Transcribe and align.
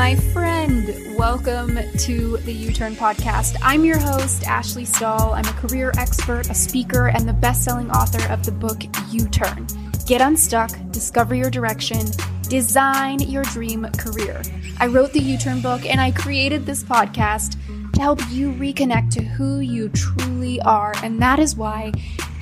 my 0.00 0.16
friend. 0.32 1.14
Welcome 1.14 1.78
to 1.98 2.38
the 2.38 2.54
U 2.54 2.72
Turn 2.72 2.96
podcast. 2.96 3.58
I'm 3.60 3.84
your 3.84 3.98
host, 3.98 4.44
Ashley 4.44 4.86
Stahl. 4.86 5.34
I'm 5.34 5.44
a 5.44 5.52
career 5.52 5.92
expert, 5.98 6.48
a 6.48 6.54
speaker, 6.54 7.08
and 7.08 7.28
the 7.28 7.34
best 7.34 7.64
selling 7.64 7.90
author 7.90 8.26
of 8.32 8.42
the 8.42 8.50
book 8.50 8.80
U 9.10 9.28
Turn. 9.28 9.66
Get 10.06 10.22
unstuck, 10.22 10.70
discover 10.90 11.34
your 11.34 11.50
direction, 11.50 12.06
design 12.48 13.20
your 13.20 13.42
dream 13.42 13.84
career. 13.98 14.40
I 14.78 14.86
wrote 14.86 15.12
the 15.12 15.20
U 15.20 15.36
Turn 15.36 15.60
book 15.60 15.84
and 15.84 16.00
I 16.00 16.12
created 16.12 16.64
this 16.64 16.82
podcast 16.82 17.58
to 17.92 18.00
help 18.00 18.20
you 18.30 18.52
reconnect 18.52 19.10
to 19.10 19.22
who 19.22 19.60
you 19.60 19.90
truly 19.90 20.62
are. 20.62 20.94
And 21.04 21.20
that 21.20 21.38
is 21.38 21.56
why 21.56 21.92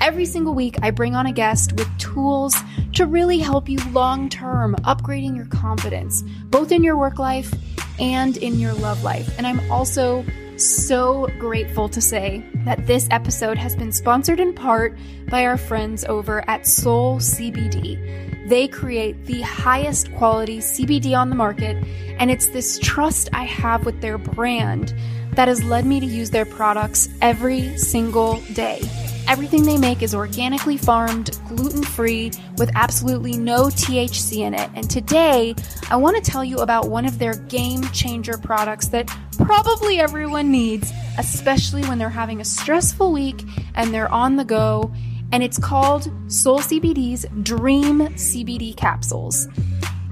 every 0.01 0.25
single 0.25 0.53
week 0.53 0.77
I 0.81 0.91
bring 0.91 1.15
on 1.15 1.25
a 1.25 1.31
guest 1.31 1.73
with 1.73 1.97
tools 1.97 2.55
to 2.93 3.05
really 3.05 3.39
help 3.39 3.69
you 3.69 3.77
long 3.91 4.29
term 4.29 4.75
upgrading 4.83 5.35
your 5.35 5.45
confidence, 5.45 6.23
both 6.45 6.71
in 6.71 6.83
your 6.83 6.97
work 6.97 7.19
life 7.19 7.53
and 7.99 8.37
in 8.37 8.59
your 8.59 8.73
love 8.73 9.03
life. 9.03 9.33
And 9.37 9.45
I'm 9.45 9.59
also 9.71 10.25
so 10.57 11.27
grateful 11.39 11.87
to 11.89 12.01
say 12.01 12.43
that 12.65 12.85
this 12.85 13.07
episode 13.11 13.57
has 13.57 13.75
been 13.75 13.91
sponsored 13.91 14.39
in 14.39 14.53
part 14.53 14.97
by 15.29 15.45
our 15.45 15.57
friends 15.57 16.03
over 16.05 16.47
at 16.49 16.67
Soul 16.67 17.19
CBD. 17.19 18.49
They 18.49 18.67
create 18.67 19.25
the 19.25 19.41
highest 19.41 20.13
quality 20.15 20.57
CBD 20.59 21.17
on 21.17 21.29
the 21.29 21.35
market, 21.35 21.77
and 22.17 22.31
it's 22.31 22.47
this 22.47 22.79
trust 22.79 23.29
I 23.31 23.43
have 23.43 23.85
with 23.85 24.01
their 24.01 24.17
brand 24.17 24.93
that 25.33 25.47
has 25.47 25.63
led 25.63 25.85
me 25.85 25.99
to 25.99 26.05
use 26.05 26.31
their 26.31 26.45
products 26.45 27.09
every 27.21 27.77
single 27.77 28.41
day. 28.53 28.81
Everything 29.29 29.61
they 29.61 29.77
make 29.77 30.01
is 30.01 30.15
organically 30.15 30.75
farmed, 30.75 31.39
gluten 31.49 31.83
free, 31.83 32.31
with 32.57 32.71
absolutely 32.73 33.37
no 33.37 33.65
THC 33.65 34.37
in 34.37 34.55
it. 34.55 34.71
And 34.73 34.89
today, 34.89 35.53
I 35.91 35.97
want 35.97 36.15
to 36.15 36.31
tell 36.31 36.43
you 36.43 36.57
about 36.57 36.89
one 36.89 37.05
of 37.05 37.19
their 37.19 37.35
game 37.35 37.83
changer 37.89 38.39
products 38.39 38.87
that 38.87 39.07
probably 39.37 39.99
everyone 39.99 40.49
needs, 40.49 40.91
especially 41.19 41.83
when 41.83 41.99
they're 41.99 42.09
having 42.09 42.41
a 42.41 42.43
stressful 42.43 43.13
week 43.13 43.43
and 43.75 43.93
they're 43.93 44.11
on 44.11 44.35
the 44.35 44.45
go. 44.45 44.91
And 45.31 45.43
it's 45.43 45.59
called 45.59 46.11
Soul 46.27 46.61
CBD's 46.61 47.27
Dream 47.43 47.99
CBD 47.99 48.75
capsules. 48.75 49.47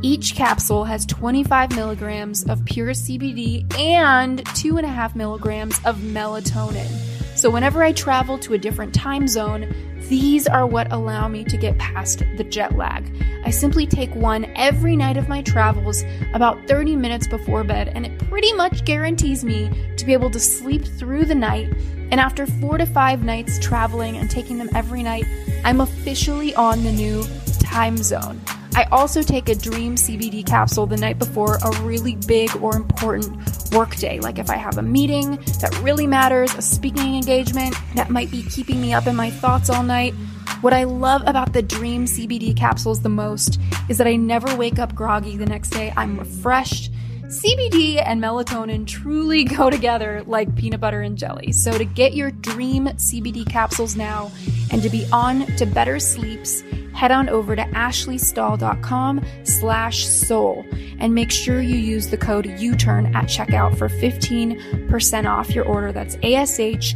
Each 0.03 0.35
capsule 0.35 0.85
has 0.85 1.07
25 1.07 1.75
milligrams 1.75 2.47
of 2.47 2.63
pure 2.65 2.91
CBD 2.91 3.63
and 3.79 4.45
2.5 4.45 5.15
milligrams 5.15 5.83
of 5.85 5.97
melatonin. 5.97 7.16
So, 7.37 7.51
whenever 7.51 7.83
I 7.83 7.91
travel 7.91 8.39
to 8.39 8.55
a 8.55 8.57
different 8.57 8.95
time 8.95 9.27
zone, 9.27 9.71
these 10.09 10.47
are 10.47 10.65
what 10.65 10.91
allow 10.91 11.27
me 11.27 11.43
to 11.43 11.55
get 11.55 11.77
past 11.77 12.23
the 12.35 12.43
jet 12.43 12.75
lag. 12.75 13.13
I 13.45 13.51
simply 13.51 13.85
take 13.85 14.09
one 14.15 14.45
every 14.55 14.95
night 14.95 15.17
of 15.17 15.29
my 15.29 15.43
travels 15.43 16.03
about 16.33 16.67
30 16.67 16.95
minutes 16.95 17.27
before 17.27 17.63
bed, 17.63 17.89
and 17.89 18.07
it 18.07 18.17
pretty 18.27 18.51
much 18.53 18.85
guarantees 18.85 19.45
me 19.45 19.69
to 19.97 20.05
be 20.05 20.13
able 20.13 20.31
to 20.31 20.39
sleep 20.39 20.83
through 20.83 21.25
the 21.25 21.35
night. 21.35 21.71
And 22.09 22.19
after 22.19 22.47
four 22.47 22.79
to 22.79 22.87
five 22.87 23.23
nights 23.23 23.59
traveling 23.59 24.17
and 24.17 24.31
taking 24.31 24.57
them 24.57 24.71
every 24.73 25.03
night, 25.03 25.25
I'm 25.63 25.79
officially 25.79 26.55
on 26.55 26.83
the 26.83 26.91
new 26.91 27.23
time 27.59 27.97
zone. 27.97 28.41
I 28.77 28.83
also 28.91 29.23
take 29.23 29.49
a 29.49 29.55
Dream 29.55 29.95
CBD 29.95 30.45
capsule 30.45 30.85
the 30.85 30.97
night 30.97 31.17
before 31.17 31.55
a 31.55 31.81
really 31.81 32.15
big 32.27 32.55
or 32.57 32.75
important 32.75 33.35
work 33.71 33.95
day. 33.95 34.19
Like 34.19 34.37
if 34.37 34.51
I 34.51 34.55
have 34.55 34.77
a 34.77 34.83
meeting 34.83 35.37
that 35.61 35.75
really 35.81 36.05
matters, 36.05 36.53
a 36.53 36.61
speaking 36.61 37.15
engagement 37.15 37.75
that 37.95 38.11
might 38.11 38.29
be 38.29 38.43
keeping 38.43 38.79
me 38.79 38.93
up 38.93 39.07
in 39.07 39.15
my 39.15 39.31
thoughts 39.31 39.71
all 39.71 39.81
night. 39.81 40.13
What 40.61 40.73
I 40.73 40.83
love 40.83 41.23
about 41.25 41.53
the 41.53 41.63
Dream 41.63 42.05
CBD 42.05 42.55
capsules 42.55 43.01
the 43.01 43.09
most 43.09 43.59
is 43.89 43.97
that 43.97 44.05
I 44.05 44.15
never 44.15 44.55
wake 44.55 44.77
up 44.77 44.93
groggy 44.93 45.37
the 45.37 45.47
next 45.47 45.71
day. 45.71 45.91
I'm 45.97 46.19
refreshed. 46.19 46.91
CBD 47.23 47.99
and 48.05 48.21
melatonin 48.21 48.85
truly 48.85 49.43
go 49.57 49.71
together 49.71 50.23
like 50.27 50.55
peanut 50.55 50.81
butter 50.81 51.01
and 51.01 51.17
jelly. 51.17 51.51
So 51.51 51.75
to 51.75 51.83
get 51.83 52.13
your 52.13 52.29
dream 52.29 52.85
CBD 52.85 53.49
capsules 53.49 53.95
now 53.95 54.31
and 54.71 54.83
to 54.83 54.89
be 54.91 55.07
on 55.11 55.47
to 55.57 55.65
better 55.65 55.99
sleeps, 55.99 56.61
head 56.97 57.11
on 57.11 57.29
over 57.29 57.55
to 57.55 57.61
ashleystahl.com 57.61 59.23
slash 59.43 60.07
soul 60.07 60.65
and 60.99 61.13
make 61.13 61.29
sure 61.31 61.61
you 61.61 61.75
use 61.75 62.07
the 62.07 62.17
code 62.17 62.47
U-turn 62.59 63.15
at 63.15 63.25
checkout 63.25 63.77
for 63.77 63.87
15% 63.87 65.29
off 65.29 65.53
your 65.53 65.65
order. 65.65 65.91
That's 65.91 66.17
A-S-H-L-E-Y-S-T-A-H-L 66.23 66.93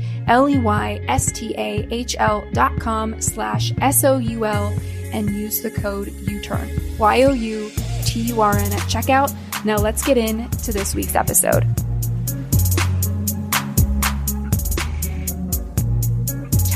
dot 2.52 2.80
com 2.80 3.22
slash 3.22 3.74
S-O-U-L 3.80 4.80
and 5.14 5.30
use 5.30 5.62
the 5.62 5.70
code 5.70 6.08
U-turn. 6.08 6.68
Y-O-U-T-U-R-N 6.98 8.74
at 8.74 8.80
checkout. 8.90 9.36
Now 9.64 9.78
let's 9.78 10.04
get 10.04 10.18
into 10.18 10.72
this 10.72 10.96
week's 10.96 11.14
episode. 11.14 11.68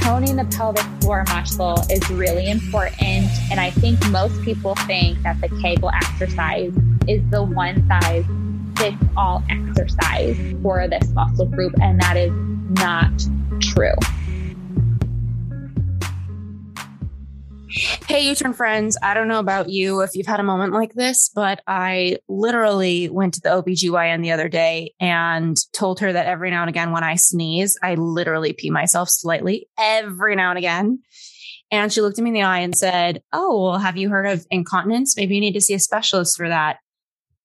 Toning 0.05 0.35
the 0.35 0.45
pelvic 0.55 0.85
floor 1.01 1.25
muscle 1.29 1.83
is 1.89 2.07
really 2.11 2.47
important. 2.47 3.27
And 3.49 3.59
I 3.59 3.71
think 3.71 3.97
most 4.09 4.39
people 4.43 4.75
think 4.85 5.19
that 5.23 5.41
the 5.41 5.49
Kegel 5.61 5.89
exercise 5.89 6.71
is 7.07 7.27
the 7.31 7.41
one 7.41 7.85
size 7.87 8.23
fits 8.77 8.97
all 9.17 9.43
exercise 9.49 10.37
for 10.61 10.87
this 10.87 11.09
muscle 11.09 11.47
group. 11.47 11.73
And 11.81 11.99
that 12.01 12.17
is 12.17 12.31
not 12.79 13.11
true. 13.59 13.95
Hey, 17.75 18.29
U 18.29 18.35
Turn 18.35 18.53
friends. 18.53 18.97
I 19.03 19.13
don't 19.13 19.27
know 19.27 19.39
about 19.39 19.67
you 19.67 19.99
if 19.99 20.15
you've 20.15 20.27
had 20.27 20.39
a 20.39 20.43
moment 20.43 20.71
like 20.71 20.93
this, 20.93 21.29
but 21.35 21.61
I 21.67 22.19
literally 22.29 23.09
went 23.09 23.33
to 23.33 23.41
the 23.41 23.49
OBGYN 23.49 24.21
the 24.21 24.31
other 24.31 24.47
day 24.47 24.93
and 25.01 25.57
told 25.73 25.99
her 25.99 26.13
that 26.13 26.25
every 26.25 26.51
now 26.51 26.61
and 26.61 26.69
again 26.69 26.91
when 26.91 27.03
I 27.03 27.15
sneeze, 27.15 27.77
I 27.83 27.95
literally 27.95 28.53
pee 28.53 28.69
myself 28.69 29.09
slightly 29.09 29.67
every 29.77 30.37
now 30.37 30.51
and 30.51 30.57
again. 30.57 30.99
And 31.69 31.91
she 31.91 31.99
looked 31.99 32.17
at 32.17 32.23
me 32.23 32.29
in 32.29 32.35
the 32.35 32.43
eye 32.43 32.59
and 32.59 32.73
said, 32.73 33.21
Oh, 33.33 33.61
well, 33.61 33.77
have 33.77 33.97
you 33.97 34.07
heard 34.07 34.27
of 34.27 34.45
incontinence? 34.49 35.17
Maybe 35.17 35.35
you 35.35 35.41
need 35.41 35.55
to 35.55 35.61
see 35.61 35.73
a 35.73 35.79
specialist 35.79 36.37
for 36.37 36.47
that. 36.47 36.77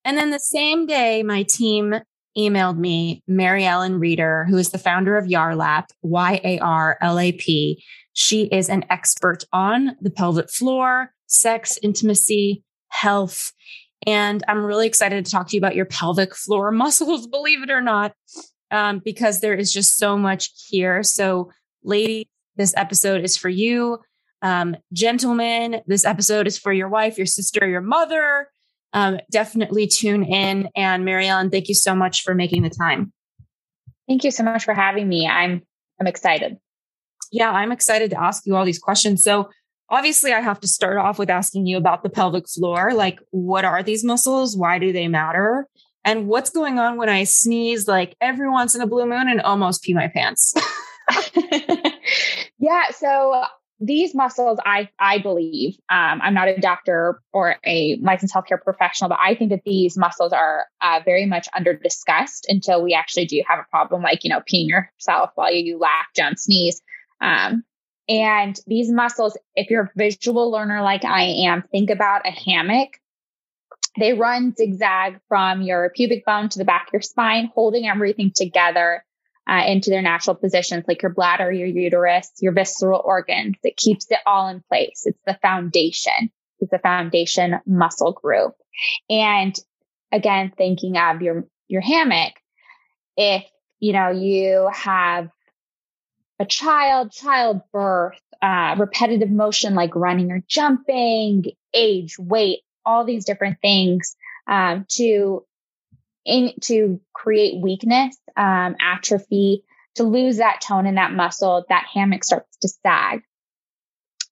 And 0.05 0.17
then 0.17 0.31
the 0.31 0.39
same 0.39 0.87
day, 0.87 1.25
my 1.25 1.43
team 1.43 1.97
emailed 2.39 2.79
me 2.79 3.25
Mary 3.27 3.65
Ellen 3.65 3.99
Reeder, 3.99 4.47
who 4.49 4.59
is 4.59 4.71
the 4.71 4.79
founder 4.79 5.17
of 5.17 5.27
YARLAP, 5.27 5.87
Y 6.03 6.41
A 6.45 6.59
R 6.61 6.99
L 7.01 7.19
A 7.19 7.33
P 7.33 7.83
she 8.13 8.45
is 8.47 8.69
an 8.69 8.85
expert 8.91 9.45
on 9.53 9.97
the 10.01 10.11
pelvic 10.11 10.51
floor, 10.51 11.13
sex, 11.27 11.79
intimacy, 11.83 12.65
health. 12.89 13.53
And 14.07 14.43
I'm 14.49 14.65
really 14.65 14.87
excited 14.87 15.25
to 15.25 15.31
talk 15.31 15.49
to 15.49 15.57
you 15.57 15.61
about 15.61 15.77
your 15.77 15.87
pelvic 15.87 16.35
floor 16.35 16.71
muscles, 16.73 17.27
believe 17.27 17.63
it 17.63 17.71
or 17.71 17.81
not, 17.81 18.13
um, 18.71 19.01
because 19.05 19.41
there 19.41 19.55
is 19.55 19.73
just 19.73 19.99
so 19.99 20.17
much 20.17 20.51
here. 20.69 21.03
So, 21.03 21.51
ladies, 21.85 22.27
this 22.57 22.75
episode 22.77 23.23
is 23.23 23.37
for 23.37 23.49
you. 23.49 23.99
Um, 24.43 24.77
gentlemen, 24.93 25.83
this 25.87 26.05
episode 26.05 26.47
is 26.47 26.59
for 26.59 26.73
your 26.73 26.89
wife, 26.89 27.19
your 27.19 27.27
sister, 27.27 27.69
your 27.69 27.83
mother. 27.83 28.49
Um, 28.93 29.21
definitely 29.31 29.87
tune 29.87 30.25
in. 30.25 30.69
And 30.75 31.09
Ellen, 31.09 31.51
thank 31.51 31.69
you 31.69 31.75
so 31.75 31.95
much 31.95 32.23
for 32.23 32.35
making 32.35 32.63
the 32.63 32.71
time. 32.71 33.13
Thank 34.09 34.25
you 34.25 34.31
so 34.31 34.43
much 34.43 34.65
for 34.65 34.75
having 34.75 35.09
me. 35.09 35.29
I'm 35.29 35.63
I'm 36.01 36.07
excited 36.07 36.57
yeah, 37.31 37.51
I'm 37.51 37.73
excited 37.73 38.11
to 38.11 38.21
ask 38.21 38.47
you 38.47 38.57
all 38.57 38.65
these 38.65 38.79
questions. 38.79 39.23
So, 39.23 39.51
obviously, 39.89 40.33
I 40.33 40.41
have 40.41 40.61
to 40.61 40.69
start 40.69 40.97
off 40.99 41.19
with 41.19 41.31
asking 41.31 41.67
you 41.67 41.77
about 41.77 42.03
the 42.03 42.11
pelvic 42.11 42.49
floor. 42.49 42.93
Like, 42.93 43.19
what 43.31 43.65
are 43.65 43.83
these 43.83 44.05
muscles? 44.05 44.57
Why 44.57 44.79
do 44.79 44.93
they 44.93 45.09
matter? 45.09 45.67
And 46.05 46.29
what's 46.29 46.51
going 46.51 46.79
on 46.79 46.97
when 46.97 47.09
I 47.09 47.25
sneeze 47.25 47.87
like 47.87 48.17
every 48.21 48.49
once 48.49 48.75
in 48.75 48.81
a 48.81 48.87
blue 48.87 49.07
moon 49.07 49.29
and 49.29 49.41
almost 49.43 49.83
pee 49.83 49.95
my 49.95 50.09
pants? 50.09 50.55
yeah. 52.59 52.91
So, 52.91 53.45
these 53.81 54.15
muscles, 54.15 54.59
I 54.65 54.91
I 54.99 55.19
believe, 55.19 55.77
um, 55.89 56.21
I'm 56.23 56.35
not 56.35 56.49
a 56.49 56.59
doctor 56.59 57.21
or 57.33 57.57
a 57.65 57.97
licensed 58.03 58.35
healthcare 58.35 58.63
professional, 58.63 59.09
but 59.09 59.19
I 59.21 59.35
think 59.35 59.51
that 59.51 59.63
these 59.65 59.97
muscles 59.97 60.33
are 60.33 60.67
uh, 60.83 61.01
very 61.05 61.25
much 61.25 61.49
under 61.55 61.75
discussed 61.75 62.47
until 62.49 62.83
we 62.83 62.93
actually 62.93 63.25
do 63.25 63.43
have 63.49 63.59
a 63.59 63.67
problem, 63.71 64.03
like 64.03 64.23
you 64.23 64.31
know, 64.31 64.41
peeing 64.41 64.69
yourself 64.69 65.31
while 65.35 65.53
you 65.53 65.79
laugh, 65.79 66.07
jump, 66.15 66.39
sneeze. 66.39 66.83
Um, 67.21 67.65
and 68.09 68.59
these 68.67 68.91
muscles, 68.91 69.37
if 69.55 69.71
you're 69.71 69.85
a 69.85 69.91
visual 69.97 70.51
learner 70.51 70.83
like 70.83 71.05
I 71.05 71.23
am, 71.47 71.63
think 71.71 71.91
about 71.91 72.27
a 72.27 72.31
hammock. 72.31 72.89
They 73.99 74.15
run 74.15 74.55
zigzag 74.57 75.21
from 75.29 75.63
your 75.63 75.91
pubic 75.91 76.25
bone 76.25 76.49
to 76.49 76.59
the 76.59 76.65
back 76.65 76.89
of 76.89 76.93
your 76.95 77.03
spine, 77.03 77.51
holding 77.55 77.87
everything 77.87 78.33
together 78.35 79.05
uh, 79.49 79.63
into 79.67 79.91
their 79.91 80.03
natural 80.03 80.37
positions, 80.37 80.85
like 80.87 81.03
your 81.03 81.13
bladder, 81.13 81.51
your 81.53 81.67
uterus, 81.67 82.31
your 82.41 82.53
visceral 82.53 83.01
organs. 83.05 83.57
It 83.63 83.77
keeps 83.77 84.11
it 84.11 84.19
all 84.27 84.49
in 84.49 84.63
place. 84.69 85.03
It's 85.05 85.21
the 85.27 85.39
foundation. 85.43 86.31
It's 86.61 86.71
the 86.71 86.79
foundation 86.79 87.61
muscle 87.67 88.13
group. 88.13 88.55
And 89.09 89.57
again, 90.13 90.53
thinking 90.57 90.97
of 90.97 91.23
your, 91.23 91.47
your 91.69 91.81
hammock, 91.81 92.35
if, 93.17 93.45
you 93.81 93.93
know, 93.93 94.11
you 94.11 94.69
have 94.73 95.31
a 96.41 96.47
child, 96.47 97.13
childbirth, 97.13 98.19
uh, 98.41 98.75
repetitive 98.79 99.31
motion 99.31 99.75
like 99.75 99.95
running 99.95 100.33
or 100.33 100.43
jumping, 100.49 101.45
age, 101.75 102.19
weight, 102.19 102.61
all 102.85 103.05
these 103.05 103.27
different 103.27 103.59
things 103.61 104.17
um, 104.49 104.87
to 104.89 105.45
in 106.25 106.53
to 106.63 107.01
create 107.13 107.63
weakness, 107.63 108.17
um, 108.37 108.75
atrophy, 108.81 109.65
to 109.97 110.05
lose 110.05 110.39
that 110.39 110.63
tone 110.67 110.87
in 110.87 110.95
that 110.95 111.13
muscle, 111.13 111.65
that 111.69 111.87
hammock 111.93 112.25
starts 112.25 112.57
to 112.59 112.69
sag. 112.69 113.23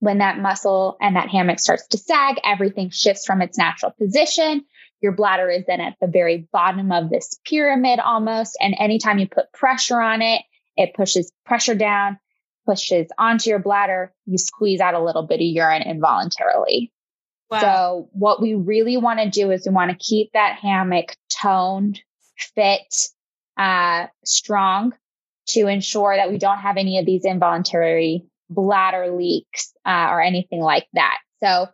When 0.01 0.19
that 0.19 0.39
muscle 0.39 0.97
and 1.01 1.17
that 1.17 1.29
hammock 1.29 1.59
starts 1.59 1.89
to 1.89 1.99
sag, 1.99 2.37
everything 2.45 2.91
shifts 2.91 3.27
from 3.27 3.43
its 3.43 3.59
natural 3.59 3.93
position. 3.93 4.65
Your 5.01 5.13
bladder 5.13 5.51
is 5.51 5.65
then 5.67 5.81
at 5.81 5.97
the 6.01 6.07
very 6.07 6.49
bottom 6.53 6.91
of 6.93 7.11
this 7.11 7.39
pyramid 7.45 7.99
almost. 7.99 8.57
And 8.61 8.75
anytime 8.79 9.19
you 9.19 9.29
put 9.29 9.53
pressure 9.53 10.01
on 10.01 10.23
it, 10.23 10.43
it 10.79 10.95
pushes 10.95 11.31
pressure 11.45 11.75
down, 11.75 12.19
pushes 12.65 13.09
onto 13.19 13.51
your 13.51 13.59
bladder. 13.59 14.15
You 14.25 14.39
squeeze 14.39 14.81
out 14.81 14.95
a 14.95 15.05
little 15.05 15.27
bit 15.27 15.41
of 15.41 15.47
urine 15.47 15.83
involuntarily. 15.83 16.93
Wow. 17.51 17.61
So 17.61 18.09
what 18.13 18.41
we 18.41 18.55
really 18.55 18.97
want 18.97 19.21
to 19.21 19.29
do 19.29 19.51
is 19.51 19.67
we 19.67 19.73
want 19.75 19.91
to 19.91 19.97
keep 19.97 20.33
that 20.33 20.59
hammock 20.61 21.17
toned, 21.31 22.01
fit, 22.55 22.95
uh, 23.57 24.07
strong 24.25 24.93
to 25.49 25.67
ensure 25.67 26.15
that 26.15 26.31
we 26.31 26.39
don't 26.39 26.59
have 26.59 26.77
any 26.77 26.99
of 26.99 27.07
these 27.07 27.25
involuntary 27.25 28.25
bladder 28.51 29.11
leaks 29.11 29.73
uh, 29.85 30.09
or 30.11 30.21
anything 30.21 30.61
like 30.61 30.87
that. 30.93 31.19
So 31.43 31.69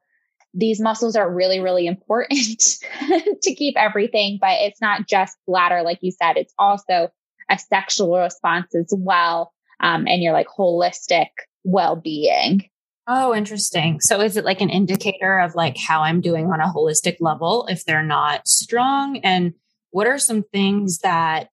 these 0.54 0.80
muscles 0.80 1.16
are 1.16 1.30
really, 1.30 1.58
really 1.58 1.86
important 1.86 2.78
to 3.42 3.54
keep 3.54 3.76
everything, 3.76 4.38
but 4.40 4.60
it's 4.60 4.80
not 4.80 5.08
just 5.08 5.36
bladder, 5.46 5.82
like 5.82 5.98
you 6.00 6.12
said, 6.12 6.36
it's 6.36 6.54
also 6.58 7.10
a 7.50 7.58
sexual 7.58 8.19
response 8.19 8.75
as 8.75 8.93
well. 8.96 9.52
Um, 9.81 10.06
and 10.06 10.23
your 10.23 10.32
like 10.32 10.46
holistic 10.49 11.29
well 11.64 11.96
being. 11.96 12.69
Oh, 13.06 13.35
interesting. 13.35 14.00
So 14.00 14.20
is 14.20 14.37
it 14.37 14.44
like 14.44 14.61
an 14.61 14.70
indicator 14.70 15.38
of 15.38 15.55
like 15.55 15.76
how 15.76 16.02
I'm 16.02 16.20
doing 16.20 16.46
on 16.46 16.61
a 16.61 16.73
holistic 16.73 17.17
level 17.20 17.67
if 17.69 17.85
they're 17.85 18.02
not 18.02 18.49
strong? 18.49 19.19
And 19.19 19.55
what 19.91 20.06
are 20.06 20.19
some 20.19 20.43
things 20.43 20.99
that 21.00 21.49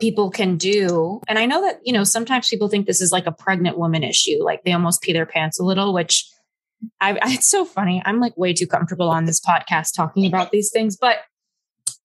people 0.00 0.30
can 0.30 0.56
do? 0.56 1.20
And 1.28 1.38
I 1.38 1.44
know 1.44 1.60
that, 1.62 1.80
you 1.84 1.92
know, 1.92 2.04
sometimes 2.04 2.48
people 2.48 2.68
think 2.68 2.86
this 2.86 3.02
is 3.02 3.12
like 3.12 3.26
a 3.26 3.32
pregnant 3.32 3.76
woman 3.76 4.02
issue, 4.02 4.42
like 4.42 4.62
they 4.64 4.72
almost 4.72 5.02
pee 5.02 5.12
their 5.12 5.26
pants 5.26 5.60
a 5.60 5.64
little, 5.64 5.92
which 5.92 6.26
I, 7.00 7.18
it's 7.24 7.48
so 7.48 7.64
funny. 7.64 8.02
I'm 8.06 8.20
like 8.20 8.36
way 8.36 8.54
too 8.54 8.66
comfortable 8.66 9.10
on 9.10 9.26
this 9.26 9.40
podcast 9.40 9.94
talking 9.94 10.26
about 10.26 10.52
these 10.52 10.70
things, 10.70 10.96
but 10.96 11.18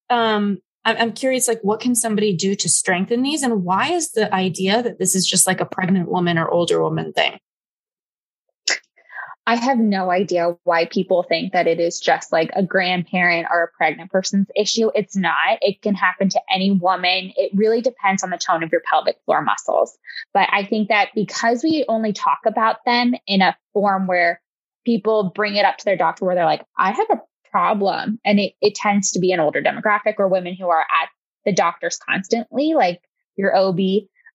um, 0.10 0.60
I'm 0.85 1.13
curious, 1.13 1.47
like, 1.47 1.62
what 1.62 1.80
can 1.80 1.95
somebody 1.95 2.35
do 2.35 2.56
to 2.56 2.68
strengthen 2.68 3.21
these? 3.21 3.41
And 3.41 3.63
why 3.63 3.91
is 3.91 4.12
the 4.12 4.33
idea 4.33 4.83
that 4.83 5.00
this 5.00 5.15
is 5.15 5.25
just 5.25 5.47
like 5.47 5.62
a 5.62 5.65
pregnant 5.65 6.09
woman 6.09 6.38
or 6.38 6.50
older 6.50 6.81
woman 6.81 7.13
thing? 7.13 7.39
I 9.45 9.56
have 9.56 9.77
no 9.77 10.09
idea 10.09 10.56
why 10.63 10.85
people 10.85 11.24
think 11.24 11.51
that 11.51 11.68
it 11.68 11.80
is 11.80 12.00
just 12.00 12.31
like 12.31 12.50
a 12.56 12.63
grandparent 12.63 13.47
or 13.51 13.63
a 13.63 13.77
pregnant 13.77 14.09
person's 14.09 14.47
issue. 14.56 14.89
It's 14.95 15.18
not. 15.18 15.57
It 15.62 15.81
can 15.81 15.95
happen 15.95 16.30
to 16.30 16.41
any 16.53 16.71
woman. 16.71 17.33
It 17.36 17.51
really 17.53 17.81
depends 17.81 18.24
on 18.24 18.29
the 18.29 18.38
tone 18.38 18.63
of 18.63 18.71
your 18.71 18.81
pelvic 18.89 19.18
floor 19.25 19.41
muscles. 19.41 19.97
But 20.33 20.47
I 20.51 20.63
think 20.63 20.88
that 20.88 21.09
because 21.13 21.62
we 21.62 21.83
only 21.89 22.13
talk 22.13 22.39
about 22.45 22.86
them 22.86 23.15
in 23.27 23.41
a 23.41 23.57
form 23.74 24.07
where 24.07 24.41
people 24.86 25.31
bring 25.36 25.56
it 25.56 25.65
up 25.65 25.77
to 25.77 25.86
their 25.86 25.97
doctor 25.97 26.25
where 26.25 26.36
they're 26.36 26.45
like, 26.45 26.65
I 26.77 26.91
have 26.91 27.07
a 27.09 27.21
problem. 27.53 28.19
And 28.25 28.39
it, 28.39 28.53
it 28.61 28.73
tends 28.73 29.11
to 29.11 29.19
be 29.19 29.31
an 29.31 29.39
older 29.39 29.61
demographic 29.61 30.15
or 30.17 30.27
women 30.27 30.55
who 30.55 30.69
are 30.69 30.81
at 30.81 31.09
the 31.45 31.53
doctors 31.53 31.97
constantly, 31.97 32.73
like 32.73 33.00
your 33.35 33.55
OB, 33.55 33.79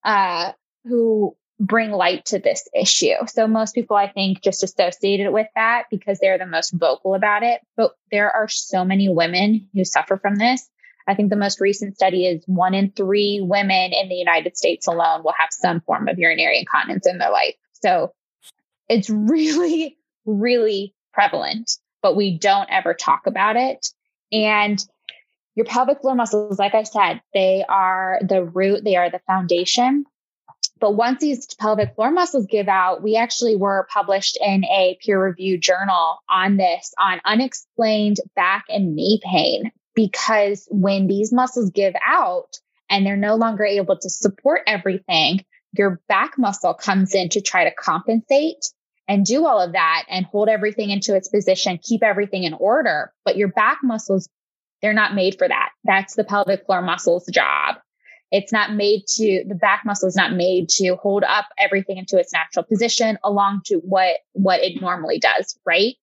uh, 0.05 0.53
who 0.85 1.37
bring 1.59 1.91
light 1.91 2.25
to 2.27 2.39
this 2.39 2.69
issue. 2.73 3.15
So 3.27 3.49
most 3.49 3.75
people, 3.75 3.97
I 3.97 4.09
think, 4.09 4.41
just 4.41 4.63
associated 4.63 5.33
with 5.33 5.49
that 5.57 5.87
because 5.91 6.21
they're 6.21 6.39
the 6.39 6.47
most 6.47 6.71
vocal 6.71 7.15
about 7.15 7.43
it. 7.43 7.61
But 7.77 7.93
there 8.13 8.31
are 8.31 8.47
so 8.47 8.85
many 8.85 9.09
women 9.09 9.69
who 9.75 9.85
suffer 9.85 10.17
from 10.17 10.37
this. 10.37 10.69
I 11.09 11.15
think 11.15 11.31
the 11.31 11.37
most 11.37 11.61
recent 11.61 11.97
study 11.97 12.27
is 12.27 12.45
one 12.47 12.75
in 12.75 12.93
three 12.93 13.41
women 13.43 13.93
in 13.93 14.09
the 14.09 14.15
United 14.15 14.57
States 14.57 14.87
alone 14.87 15.25
will 15.25 15.35
have 15.37 15.49
some 15.51 15.81
form 15.81 16.07
of 16.07 16.19
urinary 16.19 16.61
incontinence 16.61 17.09
in 17.09 17.19
their 17.19 17.33
life. 17.33 17.55
So 17.83 18.13
it's 18.89 19.11
really, 19.11 19.97
really 20.25 20.95
prevalent, 21.13 21.73
but 22.03 22.17
we 22.17 22.39
don't 22.39 22.69
ever 22.71 22.95
talk 22.95 23.27
about 23.27 23.57
it. 23.57 23.87
And 24.33 24.83
your 25.55 25.67
pelvic 25.67 26.01
floor 26.01 26.15
muscles, 26.15 26.59
like 26.59 26.75
I 26.75 26.85
said, 26.85 27.21
they 27.35 27.65
are 27.69 28.21
the 28.23 28.45
root, 28.45 28.85
they 28.85 28.97
are 28.97 29.11
the 29.11 29.21
foundation 29.27 30.05
but 30.81 30.93
once 30.93 31.21
these 31.21 31.47
pelvic 31.55 31.95
floor 31.95 32.11
muscles 32.11 32.47
give 32.47 32.69
out, 32.69 33.03
we 33.03 33.17
actually 33.17 33.57
were 33.57 33.89
published 33.93 34.39
in 34.41 34.65
a 34.65 34.97
peer 35.01 35.23
reviewed 35.23 35.61
journal 35.61 36.19
on 36.29 36.57
this 36.57 36.93
on 36.99 37.21
unexplained 37.25 38.19
back 38.37 38.65
and 38.69 38.95
knee 38.95 39.21
pain. 39.23 39.73
Because 39.95 40.69
when 40.71 41.09
these 41.09 41.33
muscles 41.33 41.71
give 41.71 41.95
out 42.07 42.59
and 42.89 43.05
they're 43.05 43.17
no 43.17 43.35
longer 43.35 43.65
able 43.65 43.99
to 43.99 44.11
support 44.11 44.63
everything, 44.67 45.45
your 45.73 46.01
back 46.09 46.39
muscle 46.39 46.75
comes 46.75 47.15
in 47.15 47.29
to 47.31 47.41
try 47.41 47.65
to 47.65 47.75
compensate 47.75 48.65
and 49.09 49.25
do 49.25 49.47
all 49.47 49.61
of 49.61 49.73
that 49.73 50.05
and 50.09 50.27
hold 50.27 50.49
everything 50.49 50.91
into 50.91 51.17
its 51.17 51.29
position, 51.29 51.81
keep 51.83 52.03
everything 52.03 52.45
in 52.45 52.53
order. 52.53 53.13
But 53.25 53.37
your 53.37 53.49
back 53.49 53.79
muscles, 53.83 54.29
they're 54.83 54.93
not 54.93 55.15
made 55.15 55.39
for 55.39 55.49
that. 55.49 55.71
That's 55.85 56.15
the 56.15 56.25
pelvic 56.25 56.67
floor 56.67 56.83
muscles 56.83 57.27
job. 57.27 57.77
It's 58.31 58.53
not 58.53 58.75
made 58.75 59.07
to, 59.17 59.45
the 59.49 59.55
back 59.55 59.85
muscle 59.87 60.07
is 60.07 60.15
not 60.15 60.35
made 60.35 60.69
to 60.71 60.97
hold 60.97 61.25
up 61.25 61.47
everything 61.59 61.97
into 61.97 62.19
its 62.19 62.33
natural 62.33 62.65
position 62.65 63.19
along 63.25 63.63
to 63.67 63.77
what, 63.77 64.19
what 64.33 64.61
it 64.61 64.83
normally 64.83 65.19
does. 65.19 65.59
Right. 65.65 65.97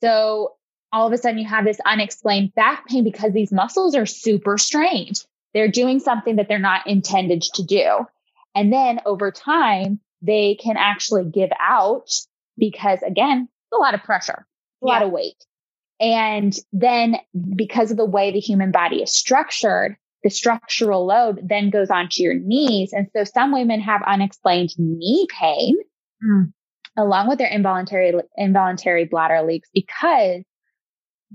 So 0.00 0.54
all 0.92 1.08
of 1.08 1.12
a 1.12 1.18
sudden 1.18 1.38
you 1.38 1.48
have 1.48 1.64
this 1.64 1.80
unexplained 1.84 2.54
back 2.54 2.86
pain 2.86 3.02
because 3.02 3.32
these 3.32 3.52
muscles 3.52 3.96
are 3.96 4.06
super 4.06 4.56
strained. 4.56 5.24
They're 5.52 5.68
doing 5.68 5.98
something 5.98 6.36
that 6.36 6.46
they're 6.46 6.60
not 6.60 6.86
intended 6.86 7.42
to 7.54 7.64
do. 7.64 8.06
And 8.54 8.72
then 8.72 9.00
over 9.04 9.32
time, 9.32 9.98
they 10.22 10.56
can 10.60 10.76
actually 10.76 11.24
give 11.24 11.50
out 11.60 12.10
because 12.56 13.02
again, 13.02 13.48
a 13.72 13.76
lot 13.76 13.94
of 13.94 14.02
pressure, 14.02 14.46
a 14.82 14.86
yeah. 14.86 14.92
lot 14.92 15.02
of 15.02 15.10
weight. 15.10 15.44
And 16.00 16.56
then 16.72 17.16
because 17.56 17.90
of 17.90 17.96
the 17.96 18.04
way 18.04 18.30
the 18.30 18.40
human 18.40 18.70
body 18.70 19.02
is 19.02 19.12
structured, 19.12 19.96
the 20.22 20.30
structural 20.30 21.06
load 21.06 21.40
then 21.42 21.70
goes 21.70 21.90
onto 21.90 22.22
your 22.22 22.34
knees. 22.34 22.92
And 22.92 23.08
so 23.16 23.24
some 23.24 23.52
women 23.52 23.80
have 23.80 24.02
unexplained 24.06 24.70
knee 24.78 25.26
pain 25.38 25.76
mm. 26.24 26.52
along 26.96 27.28
with 27.28 27.38
their 27.38 27.48
involuntary, 27.48 28.12
involuntary 28.36 29.04
bladder 29.04 29.42
leaks 29.42 29.68
because 29.72 30.42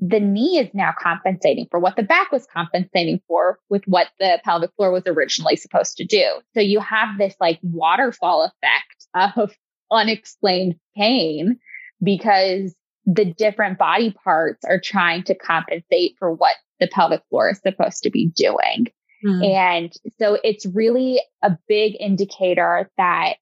the 0.02 0.20
knee 0.20 0.58
is 0.58 0.70
now 0.74 0.94
compensating 0.98 1.68
for 1.70 1.80
what 1.80 1.96
the 1.96 2.04
back 2.04 2.32
was 2.32 2.48
compensating 2.52 3.22
for 3.28 3.60
with 3.70 3.84
what 3.86 4.08
the 4.20 4.40
pelvic 4.44 4.72
floor 4.76 4.92
was 4.92 5.04
originally 5.06 5.56
supposed 5.56 5.98
to 5.98 6.06
do. 6.06 6.26
So 6.54 6.62
you 6.62 6.80
have 6.80 7.18
this 7.18 7.36
like 7.40 7.60
waterfall 7.62 8.44
effect 8.44 9.38
of 9.38 9.56
unexplained 9.92 10.76
pain 10.98 11.60
because 12.02 12.74
the 13.06 13.26
different 13.26 13.78
body 13.78 14.16
parts 14.24 14.64
are 14.66 14.80
trying 14.80 15.24
to 15.24 15.36
compensate 15.36 16.16
for 16.18 16.32
what 16.32 16.56
the 16.80 16.88
pelvic 16.88 17.22
floor 17.30 17.52
is 17.52 17.60
supposed 17.60 18.04
to 18.04 18.10
be 18.10 18.28
doing. 18.36 18.88
Mm. 19.26 19.54
And 19.56 19.94
so 20.20 20.38
it's 20.44 20.66
really 20.66 21.22
a 21.44 21.58
big 21.68 21.96
indicator 22.00 22.90
that 22.98 23.36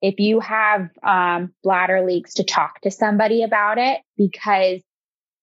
if 0.00 0.18
you 0.18 0.40
have 0.40 0.90
um, 1.02 1.52
bladder 1.62 2.06
leaks 2.06 2.34
to 2.34 2.44
talk 2.44 2.80
to 2.82 2.90
somebody 2.90 3.42
about 3.42 3.78
it 3.78 4.00
because 4.16 4.80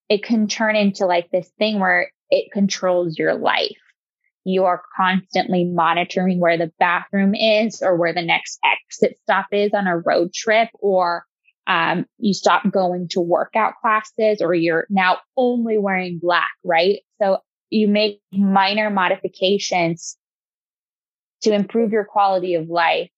it 0.10 0.24
can 0.24 0.48
turn 0.48 0.76
into 0.76 1.06
like 1.06 1.30
this 1.32 1.50
thing 1.58 1.80
where 1.80 2.12
it 2.30 2.52
controls 2.52 3.18
your 3.18 3.36
life. 3.36 3.78
You 4.44 4.66
are 4.66 4.84
constantly 4.96 5.64
monitoring 5.66 6.40
where 6.40 6.58
the 6.58 6.72
bathroom 6.78 7.34
is 7.34 7.82
or 7.82 7.96
where 7.96 8.14
the 8.14 8.22
next 8.22 8.60
exit 8.64 9.18
stop 9.24 9.48
is 9.52 9.74
on 9.74 9.88
a 9.88 9.98
road 9.98 10.34
trip 10.34 10.70
or 10.76 11.26
um, 11.68 12.06
you 12.20 12.34
stop 12.34 12.70
going 12.70 13.08
to 13.10 13.22
workout 13.22 13.74
classes 13.82 14.42
or 14.42 14.54
you're 14.54 14.86
now 14.90 15.18
only 15.36 15.80
wearing 15.80 16.20
black, 16.22 16.52
right? 16.64 17.00
So 17.20 17.40
you 17.72 17.88
make 17.88 18.22
minor 18.32 18.92
modifications 18.92 20.16
to 21.42 21.54
improve 21.54 21.92
your 21.92 22.06
quality 22.06 22.54
of 22.54 22.70
life 22.70 23.10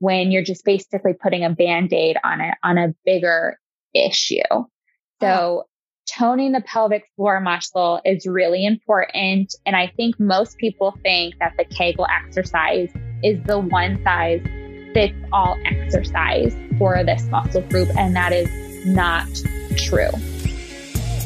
when 0.00 0.32
you're 0.32 0.42
just 0.42 0.64
basically 0.64 1.12
putting 1.14 1.44
a 1.44 1.50
band-aid 1.50 2.16
on 2.24 2.40
a 2.40 2.54
on 2.64 2.78
a 2.78 2.94
bigger 3.04 3.58
issue. 3.94 4.42
So 5.20 5.66
toning 6.06 6.52
the 6.52 6.60
pelvic 6.62 7.04
floor 7.16 7.40
muscle 7.40 8.00
is 8.04 8.26
really 8.26 8.64
important. 8.64 9.54
And 9.66 9.74
I 9.74 9.92
think 9.96 10.18
most 10.18 10.58
people 10.58 10.96
think 11.02 11.38
that 11.38 11.54
the 11.58 11.64
Kegel 11.64 12.06
exercise 12.10 12.90
is 13.22 13.42
the 13.44 13.58
one 13.58 14.02
size 14.04 14.42
fits 14.94 15.14
all 15.32 15.58
exercise 15.64 16.54
for 16.78 17.02
this 17.04 17.24
muscle 17.24 17.62
group, 17.62 17.88
and 17.96 18.14
that 18.14 18.32
is 18.32 18.48
not 18.86 19.26
true. 19.76 20.10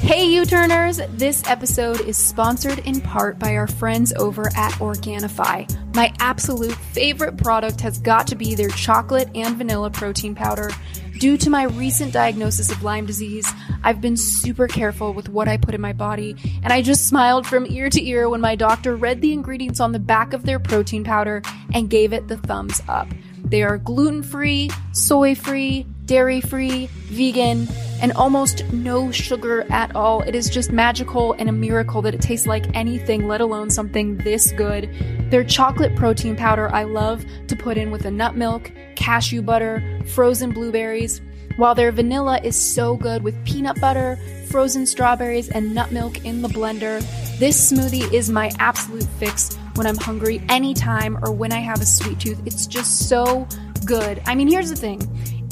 Hey, 0.00 0.24
U 0.26 0.46
Turners! 0.46 1.00
This 1.10 1.42
episode 1.46 2.00
is 2.00 2.16
sponsored 2.16 2.78
in 2.80 3.00
part 3.00 3.38
by 3.38 3.56
our 3.56 3.66
friends 3.66 4.12
over 4.14 4.48
at 4.56 4.72
Organifi 4.74 5.94
My 5.94 6.14
absolute 6.20 6.72
favorite 6.72 7.36
product 7.36 7.80
has 7.82 7.98
got 7.98 8.26
to 8.28 8.36
be 8.36 8.54
their 8.54 8.70
chocolate 8.70 9.28
and 9.34 9.56
vanilla 9.56 9.90
protein 9.90 10.34
powder. 10.34 10.70
Due 11.18 11.36
to 11.36 11.50
my 11.50 11.64
recent 11.64 12.12
diagnosis 12.12 12.70
of 12.70 12.84
Lyme 12.84 13.04
disease, 13.04 13.52
I've 13.82 14.00
been 14.00 14.16
super 14.16 14.68
careful 14.68 15.12
with 15.12 15.28
what 15.28 15.48
I 15.48 15.56
put 15.56 15.74
in 15.74 15.80
my 15.80 15.92
body, 15.92 16.36
and 16.62 16.72
I 16.72 16.80
just 16.80 17.08
smiled 17.08 17.44
from 17.44 17.66
ear 17.66 17.90
to 17.90 18.06
ear 18.06 18.28
when 18.28 18.40
my 18.40 18.54
doctor 18.54 18.94
read 18.94 19.20
the 19.20 19.32
ingredients 19.32 19.80
on 19.80 19.90
the 19.90 19.98
back 19.98 20.32
of 20.32 20.44
their 20.44 20.60
protein 20.60 21.02
powder 21.02 21.42
and 21.74 21.90
gave 21.90 22.12
it 22.12 22.28
the 22.28 22.36
thumbs 22.36 22.80
up. 22.86 23.08
They 23.44 23.64
are 23.64 23.78
gluten 23.78 24.22
free, 24.22 24.70
soy 24.92 25.34
free, 25.34 25.86
dairy 26.08 26.40
free, 26.40 26.86
vegan, 27.04 27.68
and 28.00 28.12
almost 28.12 28.64
no 28.72 29.12
sugar 29.12 29.64
at 29.70 29.94
all. 29.94 30.22
It 30.22 30.34
is 30.34 30.48
just 30.48 30.72
magical 30.72 31.34
and 31.34 31.48
a 31.48 31.52
miracle 31.52 32.02
that 32.02 32.14
it 32.14 32.20
tastes 32.20 32.46
like 32.46 32.64
anything, 32.74 33.28
let 33.28 33.40
alone 33.40 33.70
something 33.70 34.16
this 34.18 34.50
good. 34.52 34.90
Their 35.30 35.44
chocolate 35.44 35.94
protein 35.94 36.34
powder 36.34 36.68
I 36.74 36.84
love 36.84 37.24
to 37.48 37.54
put 37.54 37.76
in 37.76 37.90
with 37.90 38.06
a 38.06 38.10
nut 38.10 38.36
milk, 38.36 38.72
cashew 38.96 39.42
butter, 39.42 40.02
frozen 40.06 40.50
blueberries, 40.50 41.20
while 41.56 41.74
their 41.74 41.92
vanilla 41.92 42.40
is 42.42 42.56
so 42.56 42.96
good 42.96 43.22
with 43.22 43.44
peanut 43.44 43.80
butter, 43.80 44.18
frozen 44.48 44.86
strawberries, 44.86 45.48
and 45.48 45.74
nut 45.74 45.92
milk 45.92 46.24
in 46.24 46.40
the 46.40 46.48
blender. 46.48 47.00
This 47.38 47.70
smoothie 47.70 48.10
is 48.12 48.30
my 48.30 48.50
absolute 48.58 49.08
fix 49.18 49.56
when 49.74 49.86
I'm 49.86 49.96
hungry 49.96 50.40
anytime 50.48 51.18
or 51.22 51.32
when 51.32 51.52
I 51.52 51.58
have 51.58 51.80
a 51.80 51.86
sweet 51.86 52.18
tooth. 52.20 52.40
It's 52.46 52.66
just 52.66 53.08
so 53.08 53.46
good. 53.84 54.22
I 54.24 54.34
mean, 54.34 54.48
here's 54.48 54.70
the 54.70 54.76
thing 54.76 55.00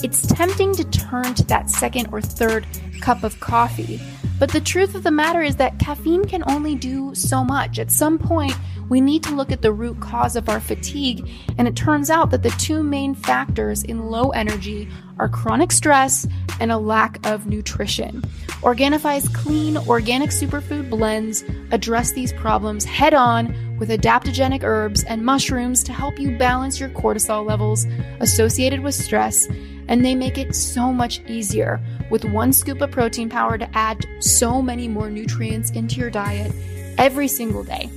it's 0.07 0.25
tempting 0.25 0.73
to 0.73 0.85
turn 0.85 1.35
to 1.35 1.43
that 1.47 1.69
second 1.69 2.07
or 2.13 2.21
third 2.21 2.65
cup 3.01 3.25
of 3.25 3.41
coffee. 3.41 4.01
But 4.39 4.53
the 4.53 4.61
truth 4.61 4.95
of 4.95 5.03
the 5.03 5.11
matter 5.11 5.43
is 5.43 5.57
that 5.57 5.81
caffeine 5.81 6.25
can 6.25 6.45
only 6.49 6.77
do 6.77 7.13
so 7.17 7.43
much. 7.43 7.81
At 7.81 7.91
some 7.91 8.17
point, 8.17 8.55
we 8.89 9.01
need 9.01 9.25
to 9.25 9.35
look 9.35 9.51
at 9.51 9.63
the 9.63 9.73
root 9.73 9.99
cause 9.99 10.37
of 10.37 10.49
our 10.49 10.61
fatigue, 10.61 11.29
and 11.59 11.67
it 11.67 11.75
turns 11.75 12.09
out 12.09 12.31
that 12.31 12.45
the 12.45 12.51
two 12.51 12.85
main 12.85 13.17
factors 13.17 13.83
in 13.83 14.07
low 14.07 14.31
energy 14.31 14.89
are 15.19 15.29
chronic 15.29 15.73
stress 15.73 16.25
and 16.61 16.71
a 16.71 16.79
lack 16.79 17.27
of 17.27 17.49
nutrition. 17.49 18.23
Organifi's 18.63 19.29
clean, 19.31 19.77
organic 19.77 20.31
superfood 20.31 20.89
blends 20.89 21.43
address 21.73 22.13
these 22.13 22.33
problems 22.33 22.85
head 22.85 23.13
on 23.13 23.53
with 23.79 23.91
adaptogenic 23.91 24.63
herbs 24.63 25.05
and 25.05 25.25
mushrooms 25.25 25.83
to 25.85 25.93
help 25.93 26.19
you 26.19 26.37
balance 26.37 26.81
your 26.81 26.89
cortisol 26.91 27.47
levels 27.47 27.87
associated 28.21 28.81
with 28.81 28.95
stress 28.95 29.49
and 29.89 30.05
they 30.05 30.15
make 30.15 30.39
it 30.39 30.55
so 30.55 30.93
much 30.93 31.21
easier 31.29 31.81
with 32.11 32.25
one 32.25 32.53
scoop 32.53 32.81
of 32.81 32.91
protein 32.91 33.29
powder 33.29 33.59
to 33.59 33.69
add 33.77 34.07
so 34.21 34.61
many 34.61 34.89
more 34.89 35.11
nutrients 35.11 35.71
into 35.71 36.01
your 36.01 36.11
diet 36.11 36.53
every 36.99 37.29
single 37.29 37.63
day. 37.63 37.89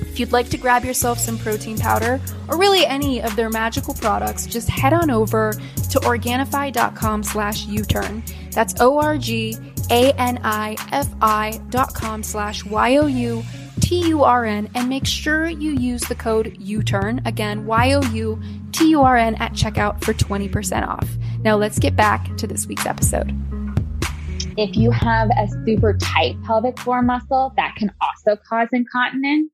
If 0.00 0.18
you'd 0.18 0.32
like 0.32 0.48
to 0.48 0.56
grab 0.56 0.84
yourself 0.84 1.20
some 1.20 1.38
protein 1.38 1.78
powder 1.78 2.20
or 2.48 2.58
really 2.58 2.84
any 2.84 3.22
of 3.22 3.36
their 3.36 3.50
magical 3.50 3.94
products, 3.94 4.46
just 4.46 4.68
head 4.68 4.92
on 4.92 5.12
over 5.12 5.52
to 5.52 6.00
Organifi.com 6.00 7.22
slash 7.22 7.66
U-turn. 7.66 8.24
That's 8.50 8.80
O-R-G-A-N-I-F-I 8.80 9.20
dot 11.70 11.94
com 11.94 12.22
slash 12.24 12.64
Y-O-U-T-U-R-N 13.78 14.70
and 14.74 14.88
make 14.88 15.06
sure 15.06 15.48
you 15.48 15.72
use 15.72 16.02
the 16.02 16.14
code 16.14 16.56
U-turn, 16.58 17.20
again, 17.24 17.64
Y-O-U-T-U-R-N 17.66 19.34
at 19.36 19.52
checkout 19.52 20.02
for 20.02 20.12
20% 20.12 20.86
off. 20.86 21.08
Now 21.42 21.56
let's 21.56 21.78
get 21.78 21.94
back 21.94 22.36
to 22.38 22.46
this 22.46 22.66
week's 22.66 22.86
episode. 22.86 23.32
If 24.56 24.76
you 24.76 24.90
have 24.90 25.30
a 25.30 25.46
super 25.64 25.96
tight 25.96 26.42
pelvic 26.42 26.78
floor 26.80 27.02
muscle, 27.02 27.52
that 27.56 27.76
can 27.76 27.92
also 28.00 28.40
cause 28.48 28.68
incontinence 28.72 29.50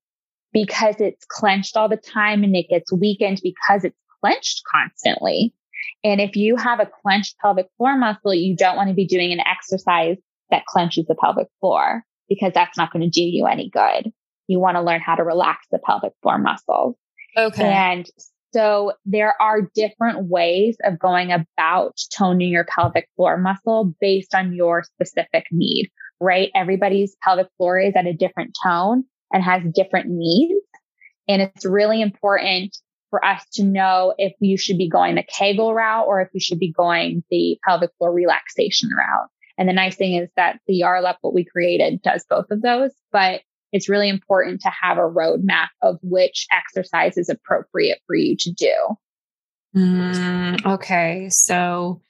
because 0.52 0.97
it's 1.00 1.26
clenched 1.26 1.76
all 1.76 1.88
the 1.88 1.97
time 1.97 2.43
and 2.45 2.57
it 2.57 2.69
gets 2.71 2.93
weakened 2.93 3.40
because 3.43 3.85
it's 3.85 3.99
clenched 4.21 4.62
constantly. 4.73 5.52
And 6.02 6.21
if 6.21 6.37
you 6.37 6.57
have 6.57 6.81
a 6.81 6.90
clenched 7.02 7.38
pelvic 7.40 7.66
floor 7.76 7.99
muscle, 7.99 8.33
you 8.33 8.57
don't 8.57 8.76
want 8.76 8.88
to 8.88 8.95
be 8.95 9.07
doing 9.07 9.33
an 9.33 9.40
exercise 9.40 10.16
that 10.50 10.64
clenches 10.66 11.07
the 11.07 11.14
pelvic 11.14 11.49
floor 11.61 12.04
because 12.28 12.52
that's 12.54 12.76
not 12.76 12.93
going 12.93 13.02
to 13.02 13.11
do 13.11 13.23
you 13.23 13.47
any 13.47 13.71
good. 13.71 14.12
You 14.47 14.61
want 14.61 14.76
to 14.76 14.83
learn 14.83 15.00
how 15.00 15.14
to 15.14 15.25
relax 15.25 15.66
the 15.71 15.78
pelvic 15.78 16.12
floor 16.23 16.38
muscles. 16.38 16.97
Okay. 17.37 17.64
And 17.64 18.09
so 18.52 18.93
there 19.04 19.35
are 19.43 19.69
different 19.75 20.28
ways 20.28 20.76
of 20.85 20.99
going 20.99 21.33
about 21.33 21.99
toning 22.16 22.50
your 22.50 22.64
pelvic 22.64 23.09
floor 23.16 23.37
muscle 23.37 23.93
based 24.00 24.35
on 24.35 24.54
your 24.54 24.85
specific 24.85 25.47
need, 25.50 25.90
right? 26.21 26.50
Everybody's 26.54 27.16
pelvic 27.23 27.49
floor 27.57 27.81
is 27.81 27.95
at 27.97 28.07
a 28.07 28.12
different 28.12 28.57
tone 28.62 29.04
and 29.33 29.43
has 29.43 29.62
different 29.75 30.07
needs. 30.09 30.54
And 31.26 31.43
it's 31.43 31.64
really 31.64 32.00
important 32.00 32.76
for 33.11 33.25
us 33.25 33.45
to 33.54 33.64
know 33.64 34.14
if 34.19 34.35
you 34.40 34.57
should 34.57 34.78
be 34.78 34.88
going 34.88 35.16
the 35.16 35.25
Kegel 35.25 35.75
route 35.75 36.07
or 36.07 36.21
if 36.21 36.28
you 36.33 36.40
should 36.40 36.61
be 36.61 36.73
going 36.73 37.25
the 37.31 37.59
pelvic 37.66 37.90
floor 37.99 38.12
relaxation 38.12 38.90
route. 38.90 39.28
And 39.56 39.68
the 39.68 39.73
nice 39.73 39.96
thing 39.96 40.14
is 40.14 40.28
that 40.37 40.58
the 40.66 40.82
Yarlap, 40.82 41.16
what 41.20 41.34
we 41.34 41.44
created, 41.44 42.02
does 42.02 42.25
both 42.28 42.50
of 42.50 42.62
those, 42.62 42.90
but 43.12 43.42
it's 43.73 43.88
really 43.88 44.08
important 44.08 44.61
to 44.62 44.70
have 44.70 44.99
a 44.99 45.02
roadmap 45.02 45.68
of 45.82 45.99
which 46.02 46.46
exercise 46.52 47.16
is 47.16 47.28
appropriate 47.28 47.99
for 48.06 48.14
you 48.14 48.37
to 48.38 48.52
do. 48.52 48.75
Mm, 49.76 50.64
okay. 50.64 51.28
So, 51.28 52.00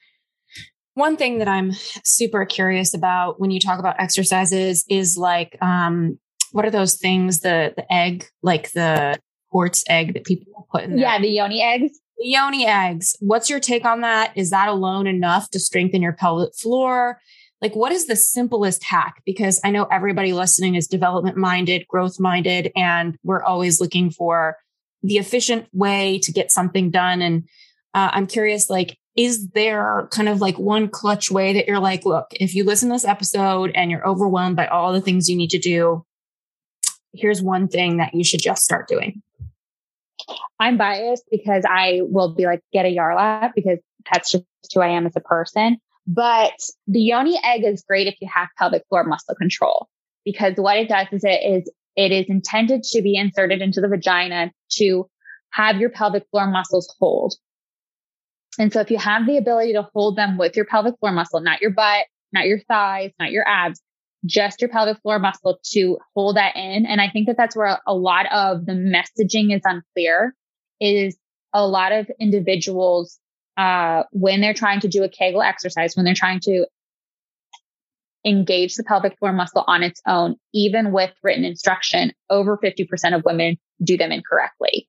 one 0.92 1.16
thing 1.16 1.38
that 1.38 1.48
I'm 1.48 1.72
super 2.04 2.44
curious 2.44 2.94
about 2.94 3.40
when 3.40 3.50
you 3.50 3.58
talk 3.58 3.78
about 3.78 3.98
exercises 3.98 4.84
is 4.88 5.16
like, 5.16 5.56
um, 5.60 6.18
what 6.52 6.64
are 6.64 6.70
those 6.70 6.96
things? 6.96 7.40
The 7.40 7.72
the 7.76 7.90
egg, 7.92 8.26
like 8.42 8.70
the 8.72 9.18
quartz 9.50 9.84
egg 9.88 10.14
that 10.14 10.24
people 10.24 10.68
put 10.70 10.84
in 10.84 10.90
there. 10.90 11.00
Yeah, 11.00 11.18
the 11.18 11.28
yoni 11.28 11.62
eggs. 11.62 11.98
Yoni 12.18 12.66
eggs. 12.66 13.16
What's 13.20 13.50
your 13.50 13.60
take 13.60 13.84
on 13.84 14.00
that? 14.02 14.32
Is 14.36 14.50
that 14.50 14.68
alone 14.68 15.06
enough 15.06 15.50
to 15.50 15.60
strengthen 15.60 16.02
your 16.02 16.12
pelvic 16.12 16.54
floor? 16.54 17.20
like 17.64 17.74
what 17.74 17.92
is 17.92 18.06
the 18.06 18.14
simplest 18.14 18.84
hack 18.84 19.22
because 19.24 19.60
i 19.64 19.70
know 19.70 19.84
everybody 19.84 20.32
listening 20.32 20.76
is 20.76 20.86
development 20.86 21.36
minded 21.36 21.86
growth 21.88 22.20
minded 22.20 22.70
and 22.76 23.18
we're 23.24 23.42
always 23.42 23.80
looking 23.80 24.10
for 24.10 24.56
the 25.02 25.16
efficient 25.16 25.66
way 25.72 26.18
to 26.18 26.30
get 26.30 26.52
something 26.52 26.90
done 26.90 27.22
and 27.22 27.44
uh, 27.94 28.10
i'm 28.12 28.26
curious 28.26 28.70
like 28.70 28.98
is 29.16 29.48
there 29.50 30.08
kind 30.10 30.28
of 30.28 30.40
like 30.40 30.58
one 30.58 30.88
clutch 30.88 31.30
way 31.30 31.54
that 31.54 31.66
you're 31.66 31.80
like 31.80 32.04
look 32.04 32.26
if 32.32 32.54
you 32.54 32.64
listen 32.64 32.90
to 32.90 32.94
this 32.94 33.04
episode 33.04 33.72
and 33.74 33.90
you're 33.90 34.06
overwhelmed 34.06 34.56
by 34.56 34.66
all 34.66 34.92
the 34.92 35.00
things 35.00 35.28
you 35.28 35.36
need 35.36 35.50
to 35.50 35.58
do 35.58 36.04
here's 37.14 37.40
one 37.40 37.66
thing 37.66 37.96
that 37.96 38.14
you 38.14 38.22
should 38.22 38.40
just 38.40 38.62
start 38.62 38.86
doing 38.88 39.22
i'm 40.60 40.76
biased 40.76 41.24
because 41.30 41.64
i 41.68 42.00
will 42.02 42.34
be 42.34 42.44
like 42.44 42.60
get 42.72 42.86
a 42.86 42.94
yarlap 42.94 43.52
because 43.54 43.78
that's 44.12 44.30
just 44.30 44.44
who 44.74 44.80
i 44.80 44.88
am 44.88 45.06
as 45.06 45.16
a 45.16 45.20
person 45.20 45.76
but 46.06 46.52
the 46.86 47.00
yoni 47.00 47.38
egg 47.44 47.64
is 47.64 47.84
great 47.86 48.06
if 48.06 48.14
you 48.20 48.28
have 48.32 48.48
pelvic 48.58 48.82
floor 48.88 49.04
muscle 49.04 49.34
control 49.34 49.88
because 50.24 50.54
what 50.56 50.76
it 50.76 50.88
does 50.88 51.06
is 51.12 51.24
it 51.24 51.42
is 51.42 51.70
it 51.96 52.12
is 52.12 52.26
intended 52.28 52.82
to 52.82 53.02
be 53.02 53.16
inserted 53.16 53.62
into 53.62 53.80
the 53.80 53.88
vagina 53.88 54.50
to 54.68 55.08
have 55.50 55.78
your 55.78 55.90
pelvic 55.90 56.26
floor 56.30 56.48
muscles 56.48 56.92
hold. 56.98 57.34
And 58.58 58.72
so 58.72 58.80
if 58.80 58.90
you 58.90 58.98
have 58.98 59.26
the 59.26 59.36
ability 59.36 59.72
to 59.74 59.88
hold 59.94 60.16
them 60.16 60.36
with 60.36 60.56
your 60.56 60.64
pelvic 60.64 60.98
floor 60.98 61.12
muscle, 61.12 61.40
not 61.40 61.60
your 61.60 61.70
butt, 61.70 62.06
not 62.32 62.46
your 62.46 62.60
thighs, 62.60 63.12
not 63.18 63.30
your 63.30 63.46
abs, 63.46 63.80
just 64.26 64.60
your 64.60 64.70
pelvic 64.70 65.00
floor 65.02 65.18
muscle 65.18 65.58
to 65.72 65.98
hold 66.14 66.36
that 66.36 66.56
in. 66.56 66.86
And 66.86 67.00
I 67.00 67.10
think 67.10 67.26
that 67.26 67.36
that's 67.36 67.56
where 67.56 67.78
a 67.86 67.94
lot 67.94 68.26
of 68.32 68.64
the 68.64 68.72
messaging 68.72 69.54
is 69.54 69.62
unclear 69.64 70.34
is 70.80 71.16
a 71.52 71.66
lot 71.66 71.92
of 71.92 72.10
individuals 72.18 73.18
uh, 73.56 74.04
when 74.10 74.40
they're 74.40 74.54
trying 74.54 74.80
to 74.80 74.88
do 74.88 75.04
a 75.04 75.08
Kegel 75.08 75.42
exercise, 75.42 75.94
when 75.94 76.04
they're 76.04 76.14
trying 76.14 76.40
to 76.40 76.66
engage 78.24 78.74
the 78.74 78.84
pelvic 78.84 79.18
floor 79.18 79.32
muscle 79.32 79.64
on 79.66 79.82
its 79.82 80.00
own, 80.06 80.36
even 80.52 80.92
with 80.92 81.12
written 81.22 81.44
instruction, 81.44 82.12
over 82.30 82.58
50% 82.58 83.14
of 83.14 83.24
women 83.24 83.58
do 83.82 83.96
them 83.96 84.12
incorrectly. 84.12 84.88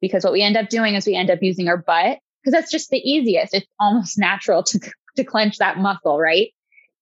Because 0.00 0.24
what 0.24 0.32
we 0.32 0.42
end 0.42 0.56
up 0.56 0.68
doing 0.68 0.94
is 0.94 1.06
we 1.06 1.14
end 1.14 1.30
up 1.30 1.38
using 1.42 1.68
our 1.68 1.76
butt 1.76 2.18
because 2.42 2.52
that's 2.52 2.72
just 2.72 2.90
the 2.90 2.98
easiest. 2.98 3.54
It's 3.54 3.66
almost 3.78 4.18
natural 4.18 4.64
to, 4.64 4.80
to 5.16 5.24
clench 5.24 5.58
that 5.58 5.78
muscle, 5.78 6.18
right? 6.18 6.48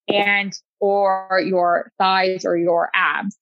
And, 0.09 0.53
or 0.81 1.43
your 1.45 1.93
thighs 1.99 2.45
or 2.45 2.57
your 2.57 2.91
abs. 2.95 3.37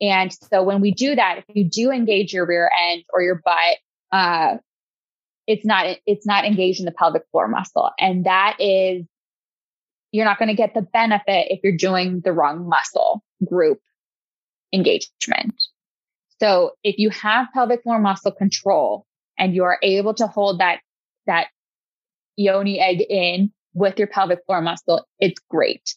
And 0.00 0.32
so 0.32 0.62
when 0.62 0.80
we 0.80 0.92
do 0.92 1.14
that, 1.14 1.38
if 1.38 1.44
you 1.56 1.68
do 1.68 1.90
engage 1.90 2.32
your 2.32 2.46
rear 2.46 2.70
end 2.90 3.04
or 3.12 3.22
your 3.22 3.40
butt, 3.44 3.78
uh, 4.12 4.56
it's 5.46 5.64
not 5.64 5.96
it's 6.06 6.26
not 6.26 6.44
engaged 6.44 6.80
in 6.80 6.86
the 6.86 6.92
pelvic 6.92 7.22
floor 7.30 7.48
muscle. 7.48 7.90
And 7.98 8.26
that 8.26 8.56
is 8.58 9.04
you're 10.12 10.24
not 10.24 10.38
going 10.38 10.48
to 10.48 10.54
get 10.54 10.74
the 10.74 10.82
benefit 10.82 11.48
if 11.50 11.60
you're 11.62 11.76
doing 11.76 12.20
the 12.24 12.32
wrong 12.32 12.68
muscle 12.68 13.22
group 13.44 13.80
engagement. 14.72 15.62
So 16.40 16.72
if 16.82 16.98
you 16.98 17.10
have 17.10 17.48
pelvic 17.54 17.82
floor 17.82 17.98
muscle 17.98 18.32
control 18.32 19.06
and 19.38 19.54
you 19.54 19.64
are 19.64 19.78
able 19.82 20.14
to 20.14 20.26
hold 20.26 20.60
that 20.60 20.80
that 21.26 21.48
yoni 22.36 22.80
egg 22.80 23.00
in 23.08 23.52
with 23.74 23.98
your 23.98 24.08
pelvic 24.08 24.40
floor 24.46 24.60
muscle 24.60 25.06
it's 25.18 25.40
great 25.50 25.94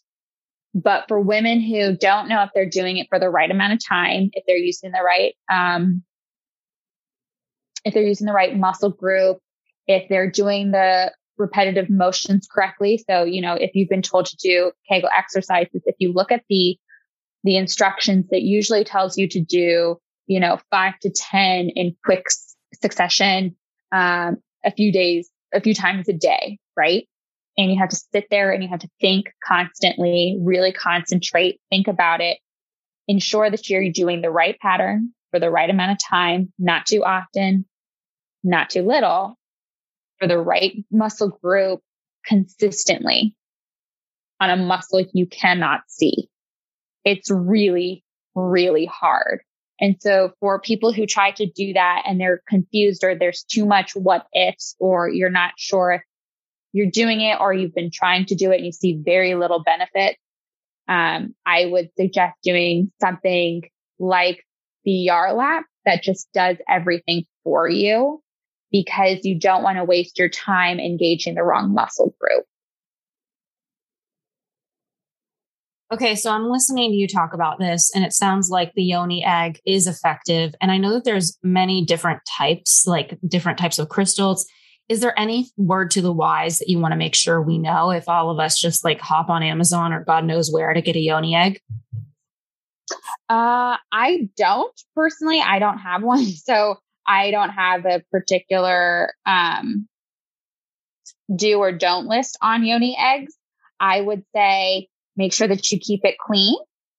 but 0.75 1.05
for 1.07 1.19
women 1.19 1.59
who 1.61 1.95
don't 1.97 2.27
know 2.27 2.43
if 2.43 2.49
they're 2.53 2.69
doing 2.69 2.97
it 2.97 3.07
for 3.09 3.19
the 3.19 3.29
right 3.29 3.49
amount 3.49 3.73
of 3.73 3.79
time 3.83 4.29
if 4.33 4.43
they're 4.45 4.57
using 4.57 4.91
the 4.91 5.01
right 5.03 5.33
um, 5.51 6.03
if 7.85 7.93
they're 7.93 8.03
using 8.03 8.27
the 8.27 8.33
right 8.33 8.55
muscle 8.55 8.91
group, 8.91 9.39
if 9.87 10.07
they're 10.09 10.29
doing 10.29 10.71
the 10.71 11.11
repetitive 11.37 11.89
motions 11.89 12.47
correctly. 12.51 13.03
So, 13.09 13.23
you 13.23 13.41
know, 13.41 13.53
if 13.53 13.71
you've 13.73 13.89
been 13.89 14.01
told 14.01 14.25
to 14.27 14.37
do 14.37 14.71
Kegel 14.89 15.09
exercises, 15.17 15.81
if 15.85 15.95
you 15.99 16.13
look 16.13 16.31
at 16.31 16.43
the 16.49 16.77
the 17.45 17.55
instructions 17.55 18.25
that 18.31 18.41
usually 18.41 18.83
tells 18.83 19.17
you 19.17 19.25
to 19.29 19.39
do, 19.39 19.97
you 20.27 20.39
know, 20.41 20.59
five 20.69 20.99
to 20.99 21.09
10 21.09 21.69
in 21.69 21.95
quick 22.03 22.25
succession, 22.81 23.55
um, 23.93 24.35
a 24.65 24.71
few 24.71 24.91
days, 24.91 25.29
a 25.53 25.61
few 25.61 25.73
times 25.73 26.09
a 26.09 26.13
day, 26.13 26.59
right? 26.75 27.07
And 27.59 27.69
you 27.69 27.77
have 27.77 27.89
to 27.89 28.01
sit 28.13 28.27
there 28.31 28.53
and 28.53 28.63
you 28.63 28.69
have 28.69 28.79
to 28.79 28.89
think 29.01 29.33
constantly, 29.45 30.39
really 30.41 30.71
concentrate, 30.71 31.59
think 31.69 31.89
about 31.89 32.21
it, 32.21 32.37
ensure 33.09 33.51
that 33.51 33.69
you're 33.69 33.91
doing 33.91 34.21
the 34.21 34.31
right 34.31 34.57
pattern 34.61 35.09
for 35.31 35.41
the 35.41 35.51
right 35.51 35.69
amount 35.69 35.91
of 35.91 35.97
time, 36.09 36.53
not 36.57 36.85
too 36.85 37.03
often, 37.03 37.65
not 38.45 38.69
too 38.69 38.83
little, 38.83 39.37
for 40.19 40.27
the 40.29 40.37
right 40.37 40.85
muscle 40.89 41.37
group 41.43 41.81
consistently 42.25 43.35
on 44.39 44.49
a 44.49 44.55
muscle 44.55 45.05
you 45.13 45.27
cannot 45.27 45.81
see. 45.89 46.29
It's 47.03 47.29
really, 47.29 48.05
really 48.35 48.85
hard. 48.85 49.41
And 49.81 49.97
so 49.99 50.31
for 50.39 50.61
people 50.61 50.93
who 50.93 51.05
try 51.05 51.31
to 51.31 51.45
do 51.45 51.73
that 51.73 52.03
and 52.05 52.21
they're 52.21 52.41
confused 52.47 53.03
or 53.03 53.15
there's 53.15 53.43
too 53.43 53.65
much 53.65 53.97
what 53.97 54.27
ifs 54.33 54.77
or 54.79 55.09
you're 55.09 55.29
not 55.29 55.51
sure 55.57 55.91
if 55.91 56.01
you're 56.73 56.91
doing 56.91 57.21
it 57.21 57.37
or 57.39 57.53
you've 57.53 57.73
been 57.73 57.91
trying 57.91 58.25
to 58.25 58.35
do 58.35 58.51
it 58.51 58.57
and 58.57 58.65
you 58.65 58.71
see 58.71 58.99
very 59.03 59.35
little 59.35 59.63
benefit, 59.63 60.17
um, 60.87 61.35
I 61.45 61.65
would 61.65 61.89
suggest 61.97 62.35
doing 62.43 62.91
something 62.99 63.63
like 63.99 64.43
the 64.85 65.07
Yarlap 65.09 65.63
that 65.85 66.03
just 66.03 66.27
does 66.33 66.57
everything 66.67 67.25
for 67.43 67.69
you 67.69 68.21
because 68.71 69.19
you 69.23 69.39
don't 69.39 69.63
want 69.63 69.77
to 69.77 69.83
waste 69.83 70.17
your 70.19 70.29
time 70.29 70.79
engaging 70.79 71.35
the 71.35 71.43
wrong 71.43 71.73
muscle 71.73 72.15
group. 72.19 72.45
Okay, 75.91 76.15
so 76.15 76.31
I'm 76.31 76.51
listening 76.51 76.91
to 76.91 76.95
you 76.95 77.07
talk 77.07 77.33
about 77.33 77.57
this, 77.57 77.91
and 77.95 78.03
it 78.03 78.13
sounds 78.13 78.49
like 78.51 78.73
the 78.75 78.83
yoni 78.83 79.25
egg 79.25 79.59
is 79.65 79.87
effective. 79.87 80.53
And 80.61 80.69
I 80.69 80.77
know 80.77 80.93
that 80.93 81.03
there's 81.03 81.39
many 81.41 81.83
different 81.83 82.19
types, 82.37 82.85
like 82.85 83.17
different 83.27 83.57
types 83.57 83.79
of 83.79 83.89
crystals. 83.89 84.45
Is 84.89 85.01
there 85.01 85.17
any 85.17 85.51
word 85.55 85.91
to 85.91 86.01
the 86.01 86.11
wise 86.11 86.57
that 86.57 86.67
you 86.67 86.79
want 86.79 86.93
to 86.93 86.97
make 86.97 87.13
sure 87.13 87.39
we 87.39 87.59
know 87.59 87.91
if 87.91 88.09
all 88.09 88.31
of 88.31 88.39
us 88.39 88.59
just 88.59 88.83
like 88.83 88.99
hop 88.99 89.29
on 89.29 89.43
Amazon 89.43 89.93
or 89.93 90.03
God 90.03 90.25
knows 90.25 90.51
where 90.51 90.73
to 90.73 90.81
get 90.81 90.95
a 90.95 90.99
yoni 90.99 91.35
egg? 91.35 91.61
Uh, 93.29 93.77
I 93.91 94.29
don't 94.35 94.73
personally. 94.95 95.39
I 95.39 95.59
don't 95.59 95.77
have 95.77 96.01
one, 96.01 96.25
so 96.25 96.77
I 97.07 97.29
don't 97.29 97.51
have 97.51 97.85
a 97.85 98.03
particular 98.11 99.13
um, 99.27 99.87
do 101.33 101.59
or 101.59 101.71
don't 101.71 102.07
list 102.07 102.37
on 102.41 102.65
yoni 102.65 102.97
eggs. 102.99 103.35
I 103.79 104.01
would 104.01 104.23
say 104.35 104.87
make 105.15 105.33
sure 105.33 105.47
that 105.47 105.71
you 105.71 105.79
keep 105.79 106.01
it 106.03 106.15
clean. 106.17 106.57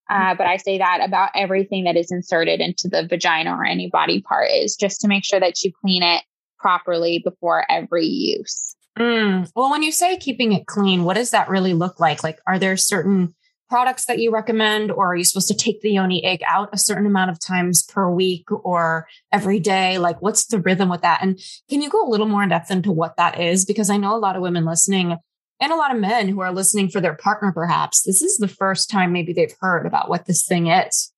Uh, 0.08 0.34
but 0.34 0.46
I 0.46 0.56
say 0.56 0.78
that 0.78 1.00
about 1.04 1.30
everything 1.36 1.84
that 1.84 1.96
is 1.96 2.10
inserted 2.10 2.60
into 2.60 2.88
the 2.88 3.06
vagina 3.06 3.54
or 3.54 3.64
any 3.64 3.88
body 3.88 4.20
part 4.20 4.50
is 4.50 4.74
just 4.74 5.00
to 5.00 5.08
make 5.08 5.24
sure 5.24 5.38
that 5.38 5.62
you 5.62 5.72
clean 5.80 6.02
it 6.02 6.22
properly 6.60 7.20
before 7.24 7.64
every 7.70 8.06
use. 8.06 8.76
Mm. 8.98 9.50
Well, 9.54 9.70
when 9.70 9.82
you 9.82 9.92
say 9.92 10.16
keeping 10.16 10.52
it 10.52 10.66
clean, 10.66 11.04
what 11.04 11.14
does 11.14 11.30
that 11.30 11.48
really 11.48 11.72
look 11.72 12.00
like? 12.00 12.22
Like, 12.22 12.38
are 12.46 12.58
there 12.58 12.76
certain 12.76 13.34
products 13.68 14.06
that 14.06 14.18
you 14.18 14.32
recommend, 14.32 14.90
or 14.90 15.12
are 15.12 15.16
you 15.16 15.22
supposed 15.24 15.46
to 15.48 15.54
take 15.54 15.80
the 15.80 15.92
yoni 15.92 16.24
egg 16.24 16.40
out 16.44 16.68
a 16.72 16.78
certain 16.78 17.06
amount 17.06 17.30
of 17.30 17.38
times 17.38 17.84
per 17.84 18.10
week 18.10 18.50
or 18.50 19.06
every 19.32 19.60
day? 19.60 19.96
Like, 19.96 20.20
what's 20.20 20.46
the 20.46 20.58
rhythm 20.58 20.88
with 20.88 21.02
that? 21.02 21.22
And 21.22 21.38
can 21.68 21.80
you 21.80 21.88
go 21.88 22.04
a 22.04 22.10
little 22.10 22.26
more 22.26 22.42
in 22.42 22.48
depth 22.48 22.70
into 22.70 22.90
what 22.90 23.16
that 23.16 23.40
is? 23.40 23.64
Because 23.64 23.88
I 23.88 23.96
know 23.96 24.14
a 24.14 24.18
lot 24.18 24.34
of 24.34 24.42
women 24.42 24.64
listening 24.64 25.16
and 25.60 25.72
a 25.72 25.76
lot 25.76 25.94
of 25.94 26.00
men 26.00 26.28
who 26.28 26.40
are 26.40 26.52
listening 26.52 26.88
for 26.88 27.00
their 27.00 27.14
partner, 27.14 27.52
perhaps 27.52 28.02
this 28.02 28.22
is 28.22 28.38
the 28.38 28.48
first 28.48 28.90
time 28.90 29.12
maybe 29.12 29.32
they've 29.32 29.54
heard 29.60 29.86
about 29.86 30.08
what 30.08 30.26
this 30.26 30.44
thing 30.44 30.66
is. 30.66 31.12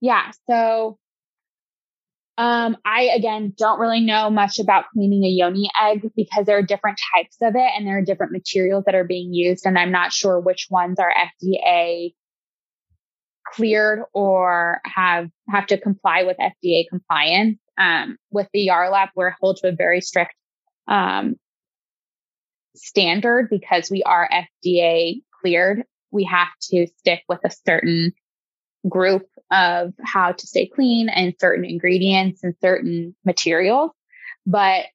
Yeah. 0.00 0.32
So 0.50 0.98
um, 2.38 2.76
I 2.84 3.10
again 3.14 3.52
don't 3.56 3.78
really 3.78 4.00
know 4.00 4.30
much 4.30 4.58
about 4.58 4.86
cleaning 4.92 5.24
a 5.24 5.28
yoni 5.28 5.70
egg 5.80 6.10
because 6.16 6.46
there 6.46 6.56
are 6.56 6.62
different 6.62 6.98
types 7.14 7.36
of 7.42 7.54
it 7.54 7.70
and 7.76 7.86
there 7.86 7.98
are 7.98 8.04
different 8.04 8.32
materials 8.32 8.84
that 8.86 8.94
are 8.94 9.04
being 9.04 9.34
used, 9.34 9.66
and 9.66 9.78
I'm 9.78 9.92
not 9.92 10.12
sure 10.12 10.40
which 10.40 10.68
ones 10.70 10.98
are 10.98 11.12
FDA 11.12 12.14
cleared 13.54 14.00
or 14.14 14.80
have 14.84 15.28
have 15.48 15.66
to 15.66 15.78
comply 15.78 16.22
with 16.22 16.36
FDA 16.38 16.88
compliance. 16.88 17.58
Um, 17.78 18.16
with 18.30 18.48
the 18.52 18.68
Yarlap, 18.68 19.08
we're 19.14 19.34
held 19.40 19.58
to 19.58 19.68
a 19.68 19.72
very 19.72 20.00
strict 20.00 20.34
um, 20.88 21.36
standard 22.74 23.48
because 23.50 23.90
we 23.90 24.02
are 24.04 24.28
FDA 24.32 25.22
cleared. 25.40 25.84
We 26.10 26.24
have 26.24 26.48
to 26.70 26.86
stick 26.98 27.22
with 27.28 27.40
a 27.44 27.50
certain 27.66 28.12
group 28.88 29.26
of 29.50 29.92
how 30.02 30.32
to 30.32 30.46
stay 30.46 30.66
clean 30.66 31.08
and 31.08 31.34
certain 31.38 31.64
ingredients 31.64 32.42
and 32.42 32.54
certain 32.60 33.14
materials. 33.24 33.90
But 34.46 34.86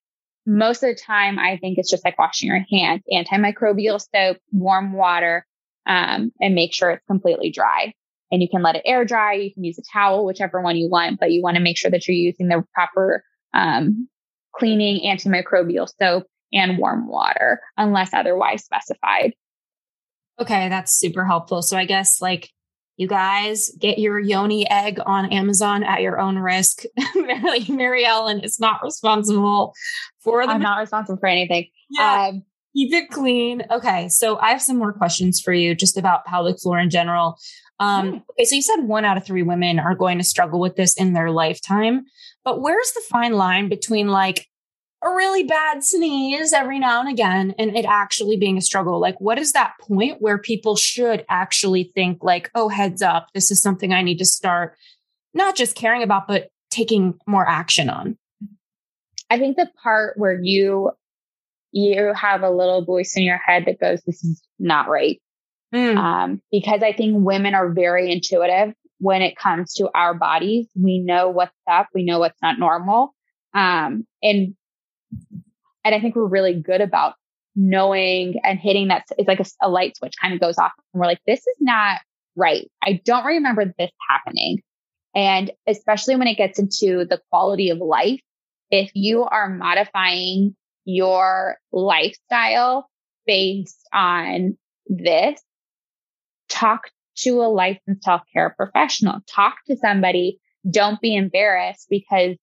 most 0.46 0.82
of 0.82 0.88
the 0.88 1.00
time, 1.00 1.38
I 1.38 1.58
think 1.58 1.78
it's 1.78 1.90
just 1.90 2.04
like 2.04 2.18
washing 2.18 2.48
your 2.48 2.64
hands, 2.70 3.02
antimicrobial 3.12 4.00
soap, 4.00 4.38
warm 4.50 4.92
water, 4.92 5.46
um, 5.86 6.32
and 6.40 6.54
make 6.54 6.74
sure 6.74 6.90
it's 6.90 7.04
completely 7.06 7.50
dry. 7.50 7.94
And 8.30 8.42
you 8.42 8.48
can 8.48 8.62
let 8.62 8.76
it 8.76 8.82
air 8.84 9.04
dry. 9.04 9.34
You 9.34 9.54
can 9.54 9.64
use 9.64 9.78
a 9.78 9.82
towel, 9.92 10.24
whichever 10.24 10.60
one 10.60 10.76
you 10.76 10.88
want, 10.90 11.18
but 11.20 11.32
you 11.32 11.42
want 11.42 11.56
to 11.56 11.62
make 11.62 11.78
sure 11.78 11.90
that 11.90 12.06
you're 12.06 12.14
using 12.14 12.48
the 12.48 12.64
proper 12.74 13.22
um, 13.54 14.08
cleaning 14.54 15.00
antimicrobial 15.06 15.88
soap 15.98 16.26
and 16.52 16.78
warm 16.78 17.08
water 17.08 17.60
unless 17.76 18.12
otherwise 18.12 18.64
specified. 18.64 19.34
Okay, 20.40 20.68
that's 20.68 20.98
super 20.98 21.24
helpful. 21.24 21.62
So 21.62 21.76
I 21.76 21.84
guess 21.84 22.20
like 22.20 22.50
you 22.98 23.06
guys 23.06 23.70
get 23.78 23.98
your 23.98 24.18
yoni 24.18 24.68
egg 24.68 24.98
on 25.06 25.32
Amazon 25.32 25.84
at 25.84 26.02
your 26.02 26.18
own 26.18 26.36
risk. 26.36 26.82
Mary, 27.14 27.64
Mary 27.68 28.04
Ellen 28.04 28.40
is 28.40 28.58
not 28.58 28.82
responsible 28.82 29.72
for 30.20 30.44
the. 30.44 30.52
I'm 30.52 30.60
not 30.60 30.80
responsible 30.80 31.16
for 31.18 31.28
anything. 31.28 31.68
Yeah. 31.90 32.30
Um, 32.30 32.42
keep 32.76 32.92
it 32.92 33.08
clean. 33.08 33.62
Okay. 33.70 34.08
So 34.08 34.38
I 34.40 34.50
have 34.50 34.60
some 34.60 34.78
more 34.78 34.92
questions 34.92 35.40
for 35.40 35.52
you 35.52 35.76
just 35.76 35.96
about 35.96 36.26
pelvic 36.26 36.60
floor 36.60 36.80
in 36.80 36.90
general. 36.90 37.38
Um, 37.78 38.08
hmm. 38.08 38.16
okay. 38.32 38.44
So 38.44 38.56
you 38.56 38.62
said 38.62 38.82
one 38.82 39.04
out 39.04 39.16
of 39.16 39.24
three 39.24 39.44
women 39.44 39.78
are 39.78 39.94
going 39.94 40.18
to 40.18 40.24
struggle 40.24 40.58
with 40.58 40.74
this 40.74 40.96
in 40.96 41.12
their 41.12 41.30
lifetime, 41.30 42.04
but 42.44 42.60
where's 42.60 42.90
the 42.92 43.02
fine 43.08 43.34
line 43.34 43.68
between 43.68 44.08
like 44.08 44.44
a 45.02 45.10
really 45.10 45.44
bad 45.44 45.84
sneeze 45.84 46.52
every 46.52 46.78
now 46.78 47.00
and 47.00 47.08
again 47.08 47.54
and 47.58 47.76
it 47.76 47.84
actually 47.84 48.36
being 48.36 48.58
a 48.58 48.62
struggle. 48.62 49.00
Like 49.00 49.20
what 49.20 49.38
is 49.38 49.52
that 49.52 49.74
point 49.80 50.20
where 50.20 50.38
people 50.38 50.76
should 50.76 51.24
actually 51.28 51.92
think 51.94 52.22
like 52.22 52.50
oh 52.54 52.68
heads 52.68 53.02
up 53.02 53.28
this 53.34 53.50
is 53.50 53.60
something 53.62 53.92
i 53.92 54.02
need 54.02 54.18
to 54.18 54.24
start 54.24 54.76
not 55.34 55.56
just 55.56 55.74
caring 55.74 56.02
about 56.02 56.26
but 56.26 56.48
taking 56.70 57.14
more 57.26 57.48
action 57.48 57.88
on 57.88 58.16
i 59.30 59.38
think 59.38 59.56
the 59.56 59.70
part 59.82 60.16
where 60.18 60.38
you 60.40 60.90
you 61.72 62.12
have 62.14 62.42
a 62.42 62.50
little 62.50 62.84
voice 62.84 63.16
in 63.16 63.22
your 63.22 63.38
head 63.38 63.64
that 63.66 63.78
goes 63.78 64.00
this 64.06 64.24
is 64.24 64.42
not 64.58 64.88
right. 64.88 65.20
Mm. 65.74 65.96
um, 65.98 66.42
because 66.50 66.82
i 66.82 66.92
think 66.92 67.14
women 67.18 67.54
are 67.54 67.70
very 67.70 68.10
intuitive 68.10 68.72
when 69.00 69.22
it 69.22 69.36
comes 69.36 69.74
to 69.74 69.88
our 69.94 70.12
bodies. 70.12 70.66
We 70.74 70.98
know 70.98 71.28
what's 71.28 71.54
up 71.70 71.88
we 71.94 72.04
know 72.04 72.18
what's 72.18 72.40
not 72.42 72.58
normal 72.58 73.14
um, 73.54 74.06
and 74.22 74.54
and 75.84 75.94
I 75.94 76.00
think 76.00 76.16
we're 76.16 76.26
really 76.26 76.54
good 76.54 76.80
about 76.80 77.14
knowing 77.56 78.34
and 78.44 78.58
hitting 78.58 78.88
that. 78.88 79.04
It's 79.16 79.28
like 79.28 79.40
a, 79.40 79.44
a 79.62 79.68
light 79.68 79.96
switch 79.96 80.14
kind 80.20 80.34
of 80.34 80.40
goes 80.40 80.58
off. 80.58 80.72
And 80.92 81.00
we're 81.00 81.06
like, 81.06 81.20
this 81.26 81.40
is 81.40 81.56
not 81.60 82.00
right. 82.36 82.70
I 82.82 83.00
don't 83.04 83.24
remember 83.24 83.64
this 83.78 83.90
happening. 84.08 84.62
And 85.14 85.50
especially 85.66 86.16
when 86.16 86.28
it 86.28 86.36
gets 86.36 86.58
into 86.58 87.04
the 87.04 87.20
quality 87.30 87.70
of 87.70 87.78
life, 87.78 88.20
if 88.70 88.90
you 88.94 89.24
are 89.24 89.48
modifying 89.48 90.54
your 90.84 91.56
lifestyle 91.72 92.88
based 93.26 93.88
on 93.92 94.56
this, 94.86 95.40
talk 96.48 96.90
to 97.16 97.40
a 97.40 97.48
licensed 97.48 98.06
healthcare 98.06 98.54
professional, 98.54 99.20
talk 99.26 99.56
to 99.66 99.76
somebody. 99.76 100.38
Don't 100.68 101.00
be 101.00 101.16
embarrassed 101.16 101.86
because 101.90 102.36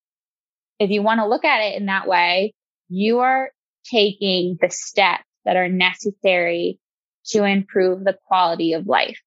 if 0.78 0.90
you 0.90 1.02
want 1.02 1.20
to 1.20 1.26
look 1.26 1.44
at 1.44 1.60
it 1.60 1.76
in 1.76 1.86
that 1.86 2.06
way, 2.06 2.52
you 2.88 3.20
are 3.20 3.50
taking 3.84 4.58
the 4.60 4.70
steps 4.70 5.24
that 5.44 5.56
are 5.56 5.68
necessary 5.68 6.78
to 7.26 7.44
improve 7.44 8.04
the 8.04 8.18
quality 8.26 8.72
of 8.72 8.86
life. 8.86 9.20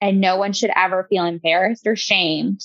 And 0.00 0.20
no 0.20 0.36
one 0.36 0.52
should 0.52 0.70
ever 0.74 1.06
feel 1.08 1.24
embarrassed 1.24 1.86
or 1.86 1.96
shamed 1.96 2.60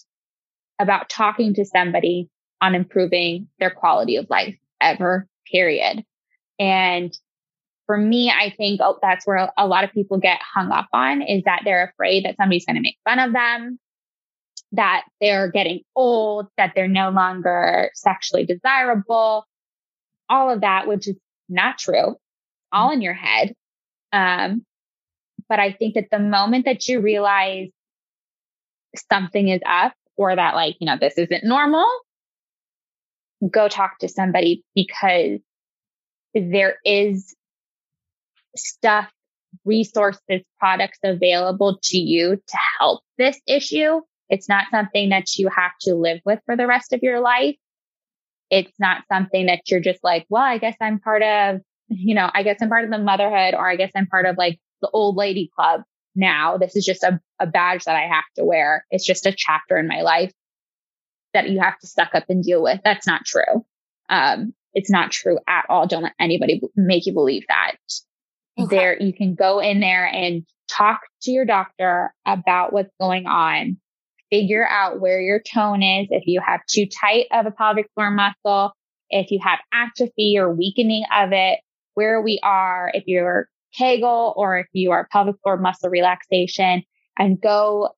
about 0.80 1.10
talking 1.10 1.54
to 1.56 1.66
somebody 1.66 2.30
on 2.62 2.76
improving 2.76 3.48
their 3.60 3.70
quality 3.70 4.18
of 4.18 4.30
life 4.30 4.58
ever, 4.82 5.28
period. 5.52 6.04
And 6.60 7.18
for 7.86 7.98
me, 7.98 8.30
I 8.30 8.54
think 8.56 8.82
oh, 8.84 9.00
that's 9.02 9.26
where 9.26 9.52
a 9.58 9.68
lot 9.68 9.84
of 9.84 9.94
people 9.94 10.20
get 10.20 10.40
hung 10.42 10.72
up 10.72 10.90
on 10.94 11.22
is 11.22 11.44
that 11.46 11.62
they're 11.64 11.92
afraid 11.92 12.26
that 12.26 12.36
somebody's 12.38 12.66
going 12.66 12.76
to 12.76 12.82
make 12.82 12.98
fun 13.06 13.20
of 13.20 13.34
them 13.34 13.80
that 14.74 15.04
they're 15.20 15.50
getting 15.52 15.82
old, 15.96 16.48
that 16.58 16.74
they're 16.76 16.88
no 16.88 17.10
longer 17.10 17.90
sexually 17.94 18.46
desirable, 18.46 19.46
all 20.30 20.50
of 20.52 20.62
that, 20.62 20.88
which 20.88 21.08
is 21.08 21.16
not 21.48 21.78
true, 21.78 22.16
all 22.72 22.92
in 22.92 23.02
your 23.02 23.14
head. 23.14 23.54
Um, 24.12 24.66
but 25.48 25.60
I 25.60 25.72
think 25.72 25.96
that 25.96 26.10
the 26.12 26.20
moment 26.20 26.66
that 26.66 26.88
you 26.88 27.02
realize 27.02 27.70
something 29.12 29.48
is 29.50 29.62
up 29.66 29.94
or 30.18 30.36
that 30.36 30.56
like, 30.56 30.76
you 30.80 30.86
know, 30.86 30.98
this 31.00 31.18
isn't 31.18 31.44
normal, 31.44 31.88
go 33.50 33.68
talk 33.68 34.00
to 34.00 34.08
somebody 34.08 34.64
because 34.76 35.40
there 36.34 36.78
is 36.86 37.36
stuff, 38.56 39.10
resources, 39.66 40.42
products 40.60 41.00
available 41.04 41.80
to 41.84 41.98
you 41.98 42.36
to 42.36 42.58
help 42.80 43.02
this 43.18 43.40
issue. 43.48 44.02
It's 44.30 44.48
not 44.48 44.66
something 44.72 45.10
that 45.10 45.38
you 45.38 45.50
have 45.50 45.72
to 45.82 45.96
live 45.96 46.20
with 46.26 46.40
for 46.46 46.56
the 46.56 46.68
rest 46.68 46.94
of 46.94 47.00
your 47.02 47.20
life. 47.20 47.56
It's 48.50 48.80
not 48.80 49.04
something 49.12 49.48
that 49.48 49.62
you're 49.68 49.80
just 49.80 50.04
like, 50.04 50.26
well, 50.30 50.44
I 50.44 50.58
guess 50.58 50.76
I'm 50.82 51.00
part 51.00 51.24
of, 51.24 51.62
you 51.88 52.16
know, 52.16 52.30
I 52.34 52.44
guess 52.44 52.58
I'm 52.62 52.70
part 52.70 52.84
of 52.84 52.92
the 52.92 52.98
motherhood 52.98 53.54
or 53.54 53.70
I 53.70 53.76
guess 53.76 53.92
I'm 53.96 54.08
part 54.08 54.26
of 54.26 54.38
like 54.38 54.60
the 54.82 54.90
old 54.92 55.16
lady 55.16 55.50
club 55.56 55.82
now. 56.16 56.58
This 56.58 56.76
is 56.76 56.86
just 56.86 57.04
a, 57.04 57.20
a 57.40 57.48
badge 57.48 57.86
that 57.86 57.96
I 57.96 58.08
have 58.08 58.26
to 58.38 58.46
wear. 58.46 58.86
It's 58.92 59.06
just 59.06 59.26
a 59.26 59.34
chapter 59.36 59.78
in 59.78 59.88
my 59.88 60.02
life 60.02 60.34
that 61.34 61.50
you 61.50 61.60
have 61.60 61.78
to 61.80 61.88
suck 61.88 62.16
up 62.16 62.26
and 62.30 62.44
deal 62.44 62.62
with. 62.62 62.82
That's 62.84 63.08
not 63.08 63.26
true. 63.26 63.66
Um, 64.10 64.54
it's 64.74 64.90
not 64.90 65.12
true 65.12 65.40
at 65.48 65.66
all. 65.70 65.88
Don't 65.88 66.04
let 66.04 66.14
anybody 66.20 66.62
make 66.76 67.06
you 67.06 67.14
believe 67.14 67.46
that. 67.48 67.76
Okay. 68.60 68.76
There, 68.76 69.02
you 69.02 69.14
can 69.14 69.36
go 69.36 69.60
in 69.60 69.80
there 69.80 70.06
and 70.06 70.46
talk 70.70 71.02
to 71.24 71.32
your 71.32 71.46
doctor 71.46 72.14
about 72.26 72.74
what's 72.74 72.94
going 73.00 73.26
on. 73.26 73.78
Figure 74.32 74.68
out 74.68 75.00
where 75.00 75.22
your 75.22 75.40
tone 75.42 75.82
is. 75.82 76.08
If 76.12 76.24
you 76.28 76.42
have 76.46 76.62
too 76.68 76.86
tight 76.86 77.26
of 77.32 77.46
a 77.46 77.52
pelvic 77.52 77.90
floor 77.96 78.12
muscle, 78.12 78.74
if 79.10 79.32
you 79.32 79.40
have 79.44 79.60
atrophy 79.74 80.36
or 80.38 80.54
weakening 80.54 81.04
of 81.16 81.32
it, 81.32 81.60
where 81.96 82.22
we 82.22 82.40
are, 82.44 82.92
if 82.94 83.04
you're 83.08 83.50
Kegel 83.74 84.34
or 84.36 84.60
if 84.60 84.68
you 84.74 84.92
are 84.92 85.08
pelvic 85.12 85.36
floor 85.44 85.58
muscle 85.58 85.90
relaxation 85.90 86.84
and 87.18 87.42
go 87.42 87.90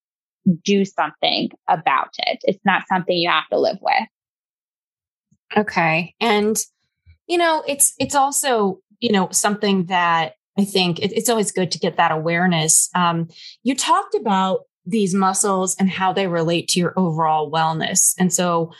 do 0.63 0.85
something 0.85 1.49
about 1.67 2.09
it. 2.19 2.39
It's 2.43 2.63
not 2.65 2.83
something 2.87 3.15
you 3.15 3.29
have 3.29 3.47
to 3.51 3.59
live 3.59 3.77
with. 3.81 4.07
Okay. 5.55 6.15
And 6.19 6.57
you 7.27 7.37
know, 7.37 7.63
it's 7.67 7.93
it's 7.99 8.15
also, 8.15 8.79
you 8.99 9.11
know, 9.11 9.29
something 9.31 9.85
that 9.85 10.33
I 10.57 10.65
think 10.65 10.99
it, 10.99 11.13
it's 11.13 11.29
always 11.29 11.51
good 11.51 11.71
to 11.71 11.79
get 11.79 11.97
that 11.97 12.11
awareness. 12.11 12.89
Um, 12.93 13.29
you 13.63 13.75
talked 13.75 14.15
about 14.15 14.61
these 14.85 15.13
muscles 15.13 15.75
and 15.79 15.89
how 15.89 16.13
they 16.13 16.27
relate 16.27 16.67
to 16.69 16.79
your 16.79 16.93
overall 16.97 17.51
wellness. 17.51 18.13
And 18.17 18.33
so 18.33 18.73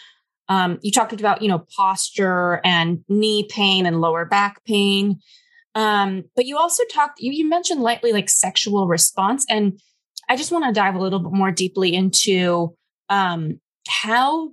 um, 0.49 0.79
you 0.81 0.91
talked 0.91 1.13
about, 1.13 1.41
you 1.41 1.47
know, 1.47 1.65
posture 1.75 2.59
and 2.63 3.03
knee 3.07 3.47
pain 3.49 3.85
and 3.85 4.01
lower 4.01 4.25
back 4.25 4.63
pain. 4.65 5.19
Um, 5.75 6.25
but 6.35 6.45
you 6.45 6.57
also 6.57 6.83
talked, 6.91 7.21
you, 7.21 7.31
you 7.31 7.47
mentioned 7.47 7.81
lightly 7.81 8.11
like 8.11 8.29
sexual 8.29 8.87
response. 8.87 9.45
And 9.49 9.79
I 10.27 10.35
just 10.35 10.51
want 10.51 10.65
to 10.65 10.73
dive 10.73 10.95
a 10.95 10.99
little 10.99 11.19
bit 11.19 11.31
more 11.31 11.51
deeply 11.51 11.93
into 11.93 12.75
um, 13.09 13.59
how 13.87 14.51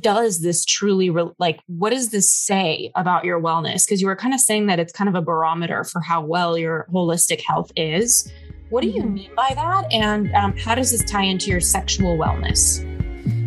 does 0.00 0.40
this 0.40 0.64
truly 0.64 1.10
re- 1.10 1.30
like 1.38 1.60
what 1.66 1.90
does 1.90 2.10
this 2.10 2.32
say 2.32 2.90
about 2.94 3.24
your 3.24 3.40
wellness 3.40 3.84
because 3.84 4.00
you 4.00 4.06
were 4.06 4.16
kind 4.16 4.32
of 4.32 4.40
saying 4.40 4.66
that 4.66 4.78
it's 4.78 4.92
kind 4.92 5.08
of 5.08 5.14
a 5.14 5.20
barometer 5.20 5.84
for 5.84 6.00
how 6.00 6.22
well 6.22 6.56
your 6.56 6.86
holistic 6.90 7.42
health 7.42 7.70
is 7.76 8.32
what 8.70 8.82
do 8.82 8.88
you 8.88 9.02
mm-hmm. 9.02 9.14
mean 9.14 9.30
by 9.34 9.50
that 9.54 9.84
and 9.92 10.32
um, 10.34 10.56
how 10.56 10.74
does 10.74 10.90
this 10.90 11.04
tie 11.04 11.24
into 11.24 11.50
your 11.50 11.60
sexual 11.60 12.16
wellness 12.16 12.84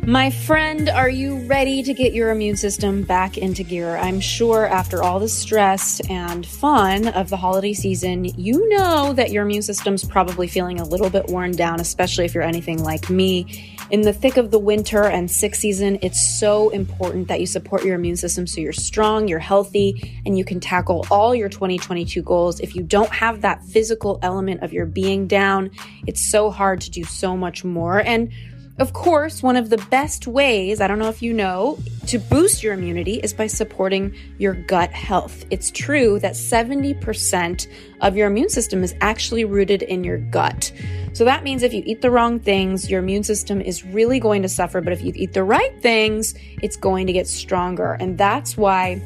my 0.08 0.32
friend, 0.32 0.90
are 0.90 1.10
you 1.10 1.46
ready 1.46 1.84
to 1.84 1.94
get 1.94 2.12
your 2.12 2.32
immune 2.32 2.56
system 2.56 3.04
back 3.04 3.38
into 3.38 3.62
gear? 3.62 3.98
I'm 3.98 4.20
sure 4.20 4.66
after 4.66 5.04
all 5.04 5.20
the 5.20 5.30
stress 5.30 6.02
and 6.10 6.44
fun 6.44 7.10
of 7.10 7.30
the 7.30 7.38
holiday 7.38 7.74
season, 7.74 8.26
you 8.26 8.68
know 8.70 9.14
that 9.14 9.30
your 9.30 9.46
immune 9.46 9.62
system's 9.62 10.04
probably 10.04 10.48
feeling 10.48 10.80
a 10.80 10.84
little 10.84 11.12
bit 11.12 11.28
worn 11.28 11.52
down, 11.52 11.80
especially 11.80 12.26
if 12.26 12.34
you're 12.34 12.44
anything 12.44 12.84
like 12.84 13.12
me. 13.12 13.71
In 13.92 14.04
the 14.04 14.14
thick 14.14 14.38
of 14.38 14.52
the 14.52 14.58
winter 14.58 15.04
and 15.04 15.30
sick 15.30 15.54
season, 15.54 16.00
it's 16.02 16.40
so 16.40 16.70
important 16.70 17.28
that 17.28 17.42
you 17.42 17.46
support 17.46 17.84
your 17.84 17.96
immune 17.96 18.16
system 18.16 18.48
so 18.48 18.62
you're 18.62 18.72
strong, 18.72 19.28
you're 19.28 19.38
healthy, 19.38 20.22
and 20.26 20.38
you 20.38 20.46
can 20.46 20.62
tackle 20.62 21.06
all 21.12 21.36
your 21.36 21.50
2022 21.50 22.22
goals. 22.22 22.62
If 22.62 22.74
you 22.74 22.84
don't 22.84 23.12
have 23.12 23.42
that 23.42 23.62
physical 23.66 24.18
element 24.22 24.64
of 24.64 24.72
your 24.72 24.86
being 24.86 25.28
down, 25.28 25.72
it's 26.08 26.32
so 26.32 26.50
hard 26.50 26.80
to 26.82 26.90
do 26.90 27.04
so 27.04 27.36
much 27.36 27.66
more. 27.66 28.00
And 28.00 28.32
of 28.80 28.94
course, 28.94 29.44
one 29.44 29.58
of 29.58 29.70
the 29.70 29.78
best 29.90 30.28
ways, 30.28 30.82
I 30.82 30.88
don't 30.88 30.98
know 31.00 31.10
if 31.10 31.22
you 31.22 31.34
know, 31.34 31.78
to 32.08 32.18
boost 32.18 32.64
your 32.64 32.74
immunity 32.74 33.16
is 33.16 33.34
by 33.34 33.48
supporting 33.48 34.16
your 34.38 34.54
gut 34.54 34.92
health. 34.92 35.46
It's 35.52 35.70
true 35.72 36.20
that 36.20 36.34
70% 36.34 37.68
of 38.02 38.16
your 38.16 38.28
immune 38.28 38.50
system 38.50 38.84
is 38.84 38.96
actually 39.02 39.46
rooted 39.46 39.84
in 39.84 40.04
your 40.04 40.18
gut. 40.18 40.72
So 41.14 41.26
that 41.26 41.44
means 41.44 41.62
if 41.62 41.74
you 41.74 41.84
eat 41.86 42.02
the 42.02 42.10
wrong 42.10 42.40
things, 42.40 42.90
your 42.90 43.02
immune 43.02 43.24
system 43.24 43.62
is 43.62 43.86
really 43.86 44.20
going 44.20 44.42
to 44.42 44.50
suffer. 44.50 44.82
But 44.82 44.94
if 44.94 45.04
you 45.04 45.12
eat 45.16 45.34
the 45.34 45.44
right 45.44 45.80
things, 45.82 46.34
it's 46.64 46.78
going 46.78 47.08
to 47.08 47.14
get 47.14 47.28
stronger. 47.28 47.94
And 48.00 48.18
that's 48.18 48.58
why 48.58 49.02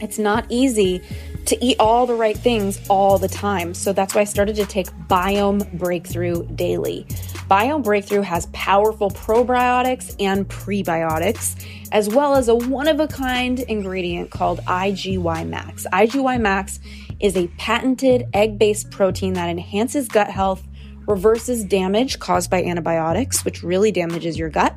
it's 0.00 0.18
not 0.18 0.44
easy 0.48 1.02
to 1.46 1.64
eat 1.64 1.76
all 1.80 2.06
the 2.06 2.14
right 2.14 2.36
things 2.36 2.80
all 2.88 3.18
the 3.18 3.28
time. 3.28 3.72
So 3.72 3.92
that's 3.92 4.14
why 4.14 4.22
I 4.22 4.24
started 4.24 4.56
to 4.56 4.66
take 4.66 4.88
Biome 5.08 5.72
Breakthrough 5.78 6.46
daily. 6.54 7.06
Biome 7.48 7.82
Breakthrough 7.82 8.20
has 8.20 8.44
powerful 8.52 9.10
probiotics 9.10 10.14
and 10.20 10.46
prebiotics, 10.46 11.56
as 11.92 12.06
well 12.06 12.34
as 12.34 12.48
a 12.48 12.54
one 12.54 12.86
of 12.86 13.00
a 13.00 13.08
kind 13.08 13.60
ingredient 13.60 14.30
called 14.30 14.60
IGY 14.66 15.48
Max. 15.48 15.86
IGY 15.90 16.38
Max 16.38 16.78
is 17.20 17.38
a 17.38 17.46
patented 17.56 18.26
egg 18.34 18.58
based 18.58 18.90
protein 18.90 19.32
that 19.32 19.48
enhances 19.48 20.08
gut 20.08 20.28
health, 20.28 20.62
reverses 21.06 21.64
damage 21.64 22.18
caused 22.18 22.50
by 22.50 22.62
antibiotics, 22.62 23.46
which 23.46 23.62
really 23.62 23.92
damages 23.92 24.38
your 24.38 24.50
gut 24.50 24.76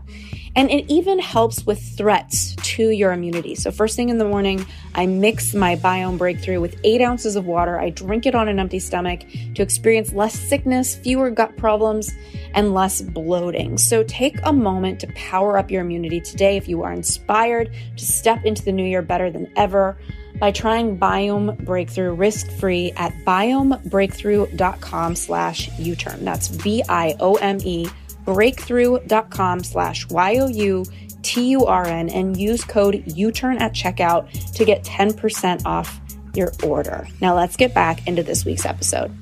and 0.55 0.69
it 0.69 0.85
even 0.91 1.19
helps 1.19 1.65
with 1.65 1.81
threats 1.97 2.55
to 2.57 2.89
your 2.89 3.11
immunity. 3.13 3.55
So, 3.55 3.71
first 3.71 3.95
thing 3.95 4.09
in 4.09 4.17
the 4.17 4.25
morning, 4.25 4.65
I 4.95 5.05
mix 5.05 5.53
my 5.53 5.75
biome 5.75 6.17
breakthrough 6.17 6.59
with 6.59 6.79
eight 6.83 7.01
ounces 7.01 7.35
of 7.35 7.45
water. 7.45 7.79
I 7.79 7.89
drink 7.89 8.25
it 8.25 8.35
on 8.35 8.47
an 8.47 8.59
empty 8.59 8.79
stomach 8.79 9.21
to 9.55 9.61
experience 9.61 10.13
less 10.13 10.37
sickness, 10.37 10.95
fewer 10.95 11.29
gut 11.29 11.55
problems, 11.57 12.11
and 12.53 12.73
less 12.73 13.01
bloating. 13.01 13.77
So, 13.77 14.03
take 14.03 14.37
a 14.43 14.51
moment 14.51 14.99
to 15.01 15.07
power 15.15 15.57
up 15.57 15.71
your 15.71 15.81
immunity 15.81 16.19
today 16.19 16.57
if 16.57 16.67
you 16.67 16.83
are 16.83 16.91
inspired 16.91 17.73
to 17.95 18.05
step 18.05 18.45
into 18.45 18.63
the 18.63 18.71
new 18.71 18.85
year 18.85 19.01
better 19.01 19.31
than 19.31 19.51
ever 19.55 19.97
by 20.39 20.51
trying 20.51 20.97
Biome 20.97 21.57
Breakthrough 21.63 22.13
risk-free 22.13 22.93
at 22.97 23.13
biomebreakthrough.com 23.25 25.15
slash 25.15 25.69
U-turn. 25.77 26.25
That's 26.25 26.47
B-I-O-M-E 26.49 27.87
breakthrough.com 28.25 29.63
slash 29.63 30.07
Y-O-U-T-U-R-N 30.09 32.09
and 32.09 32.37
use 32.37 32.63
code 32.63 33.03
U-turn 33.07 33.57
at 33.57 33.73
checkout 33.73 34.53
to 34.53 34.65
get 34.65 34.83
10% 34.83 35.65
off 35.65 35.99
your 36.33 36.51
order. 36.63 37.07
Now 37.19 37.35
let's 37.35 37.55
get 37.55 37.73
back 37.73 38.07
into 38.07 38.23
this 38.23 38.45
week's 38.45 38.65
episode. 38.65 39.15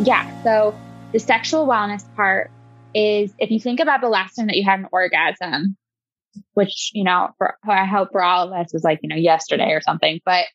Yeah. 0.00 0.42
So 0.42 0.74
the 1.12 1.18
sexual 1.18 1.66
wellness 1.66 2.04
part 2.16 2.50
is 2.94 3.32
if 3.38 3.50
you 3.50 3.60
think 3.60 3.80
about 3.80 4.00
the 4.00 4.08
last 4.08 4.34
time 4.34 4.46
that 4.46 4.56
you 4.56 4.64
had 4.64 4.80
an 4.80 4.88
orgasm, 4.92 5.76
which, 6.54 6.90
you 6.94 7.04
know, 7.04 7.30
for, 7.38 7.56
I 7.68 7.84
hope 7.84 8.10
for 8.12 8.22
all 8.22 8.46
of 8.46 8.52
us 8.52 8.72
was 8.72 8.84
like, 8.84 9.00
you 9.02 9.08
know, 9.08 9.16
yesterday 9.16 9.72
or 9.72 9.80
something. 9.80 10.20
But 10.24 10.46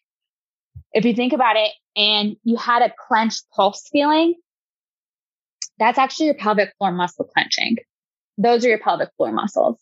if 0.91 1.05
you 1.05 1.13
think 1.13 1.33
about 1.33 1.55
it 1.55 1.71
and 1.95 2.35
you 2.43 2.57
had 2.57 2.81
a 2.81 2.93
clenched 3.07 3.43
pulse 3.55 3.87
feeling, 3.91 4.35
that's 5.79 5.97
actually 5.97 6.27
your 6.27 6.35
pelvic 6.35 6.73
floor 6.77 6.91
muscle 6.91 7.25
clenching. 7.25 7.77
Those 8.37 8.65
are 8.65 8.69
your 8.69 8.79
pelvic 8.79 9.09
floor 9.17 9.31
muscles. 9.31 9.77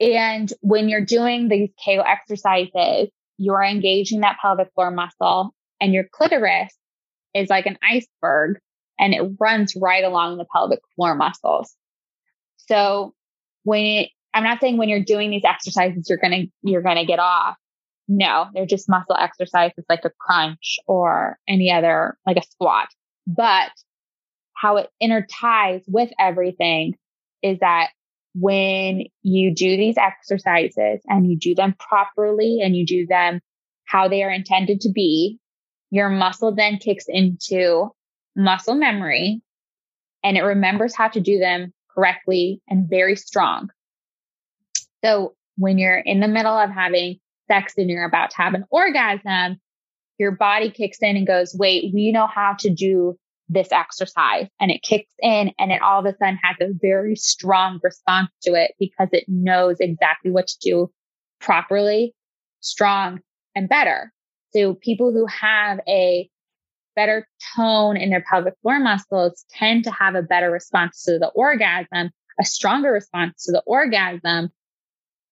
And 0.00 0.52
when 0.60 0.88
you're 0.88 1.04
doing 1.04 1.48
these 1.48 1.70
Kegel 1.82 2.04
exercises, 2.06 3.10
you're 3.38 3.62
engaging 3.62 4.20
that 4.20 4.38
pelvic 4.40 4.68
floor 4.74 4.90
muscle 4.90 5.54
and 5.80 5.92
your 5.92 6.04
clitoris 6.10 6.74
is 7.34 7.50
like 7.50 7.66
an 7.66 7.78
iceberg 7.82 8.58
and 8.98 9.12
it 9.12 9.22
runs 9.38 9.74
right 9.76 10.04
along 10.04 10.38
the 10.38 10.46
pelvic 10.52 10.80
floor 10.94 11.14
muscles. 11.14 11.74
So 12.56 13.12
when 13.64 13.84
it, 13.84 14.10
I'm 14.32 14.44
not 14.44 14.60
saying 14.60 14.76
when 14.76 14.88
you're 14.88 15.02
doing 15.02 15.30
these 15.30 15.44
exercises, 15.44 16.08
you're 16.08 16.18
going 16.18 16.32
to, 16.32 16.70
you're 16.70 16.82
going 16.82 16.96
to 16.96 17.04
get 17.04 17.18
off. 17.18 17.56
No, 18.08 18.48
they're 18.52 18.66
just 18.66 18.88
muscle 18.88 19.16
exercises 19.16 19.84
like 19.88 20.04
a 20.04 20.10
crunch 20.20 20.78
or 20.86 21.38
any 21.48 21.70
other, 21.70 22.18
like 22.26 22.36
a 22.36 22.42
squat. 22.42 22.88
But 23.26 23.70
how 24.54 24.76
it 24.76 24.88
interties 25.00 25.82
with 25.86 26.10
everything 26.18 26.94
is 27.42 27.58
that 27.60 27.90
when 28.34 29.04
you 29.22 29.54
do 29.54 29.76
these 29.76 29.96
exercises 29.96 31.00
and 31.06 31.30
you 31.30 31.36
do 31.36 31.54
them 31.54 31.74
properly 31.78 32.60
and 32.62 32.76
you 32.76 32.84
do 32.84 33.06
them 33.06 33.40
how 33.84 34.08
they 34.08 34.22
are 34.22 34.30
intended 34.30 34.80
to 34.80 34.90
be, 34.90 35.38
your 35.90 36.08
muscle 36.08 36.54
then 36.54 36.78
kicks 36.78 37.04
into 37.06 37.90
muscle 38.34 38.74
memory 38.74 39.40
and 40.24 40.36
it 40.36 40.42
remembers 40.42 40.96
how 40.96 41.08
to 41.08 41.20
do 41.20 41.38
them 41.38 41.72
correctly 41.94 42.60
and 42.68 42.88
very 42.88 43.14
strong. 43.14 43.68
So 45.04 45.34
when 45.56 45.78
you're 45.78 45.98
in 45.98 46.20
the 46.20 46.28
middle 46.28 46.56
of 46.56 46.70
having 46.70 47.20
sex 47.46 47.74
and 47.76 47.88
you're 47.88 48.06
about 48.06 48.30
to 48.30 48.36
have 48.38 48.54
an 48.54 48.64
orgasm, 48.70 49.60
your 50.18 50.32
body 50.32 50.70
kicks 50.70 50.98
in 51.00 51.16
and 51.16 51.26
goes, 51.26 51.54
wait, 51.56 51.92
we 51.92 52.10
know 52.10 52.26
how 52.26 52.54
to 52.60 52.70
do 52.70 53.16
this 53.48 53.70
exercise. 53.72 54.46
And 54.60 54.70
it 54.70 54.82
kicks 54.82 55.10
in 55.20 55.52
and 55.58 55.72
it 55.72 55.82
all 55.82 56.00
of 56.00 56.06
a 56.06 56.16
sudden 56.16 56.38
has 56.42 56.56
a 56.60 56.72
very 56.80 57.16
strong 57.16 57.80
response 57.82 58.30
to 58.42 58.54
it 58.54 58.72
because 58.78 59.08
it 59.12 59.24
knows 59.28 59.76
exactly 59.80 60.30
what 60.30 60.46
to 60.48 60.56
do 60.60 60.90
properly, 61.40 62.14
strong, 62.60 63.20
and 63.54 63.68
better. 63.68 64.12
So 64.50 64.74
people 64.74 65.12
who 65.12 65.26
have 65.26 65.80
a 65.88 66.28
better 66.96 67.26
tone 67.56 67.96
in 67.96 68.10
their 68.10 68.24
pelvic 68.28 68.54
floor 68.62 68.78
muscles 68.78 69.44
tend 69.50 69.84
to 69.84 69.90
have 69.90 70.14
a 70.14 70.22
better 70.22 70.50
response 70.50 71.02
to 71.04 71.18
the 71.18 71.28
orgasm, 71.28 72.10
a 72.40 72.44
stronger 72.44 72.92
response 72.92 73.44
to 73.44 73.52
the 73.52 73.62
orgasm 73.66 74.50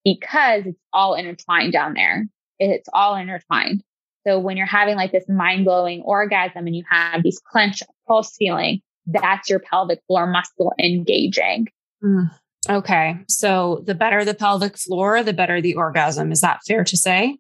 because 0.05 0.67
it's 0.67 0.81
all 0.93 1.15
intertwined 1.15 1.73
down 1.73 1.95
there. 1.95 2.27
It's 2.59 2.89
all 2.93 3.15
intertwined. 3.15 3.83
So 4.27 4.39
when 4.39 4.57
you're 4.57 4.67
having 4.67 4.97
like 4.97 5.13
this 5.13 5.29
mind 5.29 5.65
blowing 5.65 6.03
orgasm 6.03 6.67
and 6.67 6.77
you 6.77 6.85
have 6.91 7.23
these 7.23 7.41
clench 7.45 7.83
pulse 8.13 8.35
feeling, 8.37 8.81
that's 9.07 9.49
your 9.49 9.59
pelvic 9.59 10.01
floor 10.07 10.27
muscle 10.27 10.73
engaging. 10.79 11.69
Mm. 12.05 12.31
Okay. 12.69 13.17
So 13.29 13.83
the 13.87 13.95
better 13.95 14.25
the 14.25 14.35
pelvic 14.35 14.77
floor, 14.79 15.23
the 15.23 15.33
better 15.33 15.61
the 15.61 15.75
orgasm. 15.75 16.31
Is 16.31 16.41
that 16.43 16.61
fair 16.67 16.85
to 16.85 16.97
say? 16.97 17.39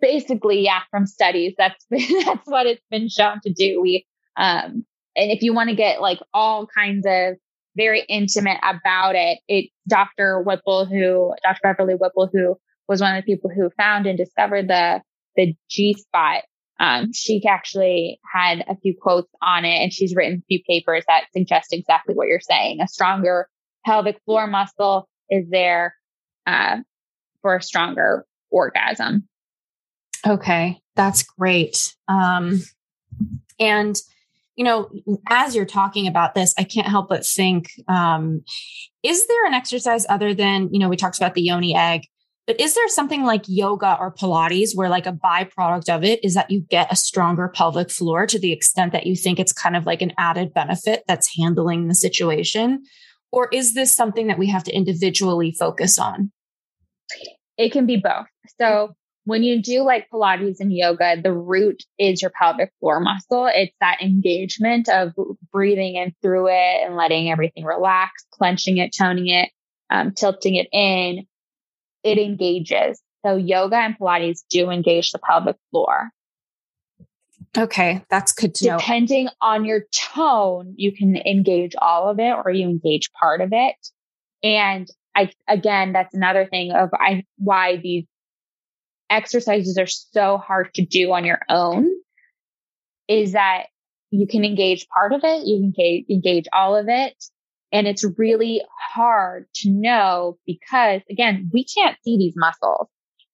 Basically, 0.00 0.60
yeah, 0.62 0.80
from 0.90 1.06
studies, 1.06 1.54
that's, 1.56 1.84
that's 1.90 2.46
what 2.46 2.66
it's 2.66 2.82
been 2.90 3.08
shown 3.08 3.40
to 3.44 3.52
do. 3.52 3.80
We, 3.80 4.06
um, 4.36 4.84
and 5.16 5.30
if 5.30 5.42
you 5.42 5.54
want 5.54 5.70
to 5.70 5.76
get 5.76 6.00
like 6.00 6.18
all 6.34 6.66
kinds 6.66 7.06
of 7.08 7.36
very 7.76 8.02
intimate 8.08 8.58
about 8.62 9.14
it, 9.14 9.38
it 9.48 9.70
Dr. 9.88 10.42
Whipple, 10.42 10.86
who 10.86 11.34
Dr. 11.42 11.60
Beverly 11.62 11.94
Whipple, 11.94 12.28
who 12.32 12.56
was 12.88 13.00
one 13.00 13.16
of 13.16 13.24
the 13.24 13.32
people 13.32 13.50
who 13.50 13.70
found 13.76 14.06
and 14.06 14.18
discovered 14.18 14.68
the 14.68 15.00
the 15.36 15.54
G 15.68 15.94
spot. 15.94 16.44
Um, 16.78 17.12
she 17.12 17.42
actually 17.46 18.20
had 18.32 18.64
a 18.68 18.76
few 18.76 18.94
quotes 19.00 19.32
on 19.40 19.64
it, 19.64 19.76
and 19.76 19.92
she's 19.92 20.14
written 20.14 20.42
a 20.42 20.46
few 20.46 20.62
papers 20.68 21.04
that 21.08 21.24
suggest 21.32 21.72
exactly 21.72 22.14
what 22.14 22.28
you're 22.28 22.40
saying. 22.40 22.80
A 22.80 22.88
stronger 22.88 23.48
pelvic 23.84 24.20
floor 24.24 24.46
muscle 24.46 25.08
is 25.30 25.48
there 25.50 25.94
uh, 26.46 26.78
for 27.40 27.56
a 27.56 27.62
stronger 27.62 28.26
orgasm. 28.50 29.28
Okay, 30.26 30.80
that's 30.94 31.22
great. 31.22 31.94
Um, 32.08 32.62
and 33.58 34.00
you 34.56 34.64
know, 34.64 34.90
as 35.28 35.54
you're 35.54 35.66
talking 35.66 36.06
about 36.06 36.34
this, 36.34 36.54
I 36.58 36.64
can't 36.64 36.86
help 36.88 37.08
but 37.08 37.24
think: 37.26 37.70
um, 37.88 38.42
is 39.02 39.26
there 39.26 39.46
an 39.46 39.54
exercise 39.54 40.06
other 40.08 40.34
than 40.34 40.72
you 40.72 40.78
know 40.78 40.88
we 40.88 40.96
talked 40.96 41.18
about 41.18 41.34
the 41.34 41.42
yoni 41.42 41.74
egg? 41.74 42.02
But 42.46 42.60
is 42.60 42.74
there 42.74 42.88
something 42.88 43.24
like 43.24 43.42
yoga 43.48 43.96
or 43.98 44.12
Pilates 44.12 44.70
where 44.74 44.88
like 44.88 45.06
a 45.06 45.12
byproduct 45.12 45.88
of 45.88 46.04
it 46.04 46.24
is 46.24 46.34
that 46.34 46.50
you 46.50 46.60
get 46.60 46.92
a 46.92 46.96
stronger 46.96 47.48
pelvic 47.48 47.90
floor 47.90 48.26
to 48.26 48.38
the 48.38 48.52
extent 48.52 48.92
that 48.92 49.06
you 49.06 49.16
think 49.16 49.40
it's 49.40 49.52
kind 49.52 49.74
of 49.74 49.84
like 49.84 50.00
an 50.00 50.12
added 50.16 50.54
benefit 50.54 51.02
that's 51.08 51.36
handling 51.36 51.88
the 51.88 51.94
situation? 51.94 52.84
Or 53.32 53.48
is 53.52 53.74
this 53.74 53.94
something 53.94 54.28
that 54.28 54.38
we 54.38 54.48
have 54.48 54.62
to 54.64 54.72
individually 54.72 55.54
focus 55.58 55.98
on? 55.98 56.30
It 57.58 57.72
can 57.72 57.84
be 57.84 57.96
both. 57.96 58.26
So 58.60 58.94
when 59.24 59.42
you 59.42 59.60
do 59.60 59.82
like 59.82 60.08
Pilates 60.08 60.60
and 60.60 60.72
yoga, 60.72 61.20
the 61.20 61.32
root 61.32 61.82
is 61.98 62.22
your 62.22 62.30
pelvic 62.40 62.70
floor 62.78 63.00
muscle. 63.00 63.50
It's 63.52 63.74
that 63.80 64.00
engagement 64.00 64.88
of 64.88 65.14
breathing 65.52 65.96
in 65.96 66.14
through 66.22 66.46
it 66.48 66.86
and 66.86 66.94
letting 66.94 67.28
everything 67.28 67.64
relax, 67.64 68.24
clenching 68.30 68.76
it, 68.76 68.94
toning 68.96 69.26
it, 69.26 69.50
um, 69.90 70.12
tilting 70.12 70.54
it 70.54 70.68
in 70.72 71.26
it 72.06 72.18
engages. 72.18 73.02
So 73.24 73.36
yoga 73.36 73.76
and 73.76 73.98
Pilates 73.98 74.44
do 74.48 74.70
engage 74.70 75.10
the 75.10 75.18
pelvic 75.18 75.56
floor. 75.70 76.10
Okay, 77.58 78.04
that's 78.08 78.32
good 78.32 78.54
to 78.56 78.66
know. 78.68 78.78
Depending 78.78 79.28
on 79.40 79.64
your 79.64 79.82
tone, 79.92 80.74
you 80.76 80.92
can 80.92 81.16
engage 81.16 81.74
all 81.76 82.08
of 82.08 82.20
it 82.20 82.34
or 82.44 82.50
you 82.52 82.68
engage 82.68 83.10
part 83.12 83.40
of 83.40 83.48
it. 83.52 83.74
And 84.44 84.86
I, 85.16 85.32
again, 85.48 85.92
that's 85.92 86.14
another 86.14 86.46
thing 86.46 86.70
of 86.70 86.90
I, 86.94 87.24
why 87.38 87.78
these 87.78 88.04
exercises 89.10 89.78
are 89.78 89.86
so 89.86 90.38
hard 90.38 90.72
to 90.74 90.84
do 90.84 91.12
on 91.12 91.24
your 91.24 91.40
own 91.48 91.88
is 93.08 93.32
that 93.32 93.64
you 94.10 94.26
can 94.28 94.44
engage 94.44 94.86
part 94.88 95.12
of 95.12 95.22
it, 95.24 95.46
you 95.46 95.72
can 95.72 96.04
engage 96.08 96.46
all 96.52 96.76
of 96.76 96.86
it, 96.88 97.14
and 97.72 97.86
it's 97.86 98.04
really 98.16 98.62
hard 98.94 99.46
to 99.56 99.70
know 99.70 100.38
because 100.46 101.02
again, 101.10 101.50
we 101.52 101.64
can't 101.64 101.96
see 102.02 102.16
these 102.16 102.34
muscles. 102.36 102.88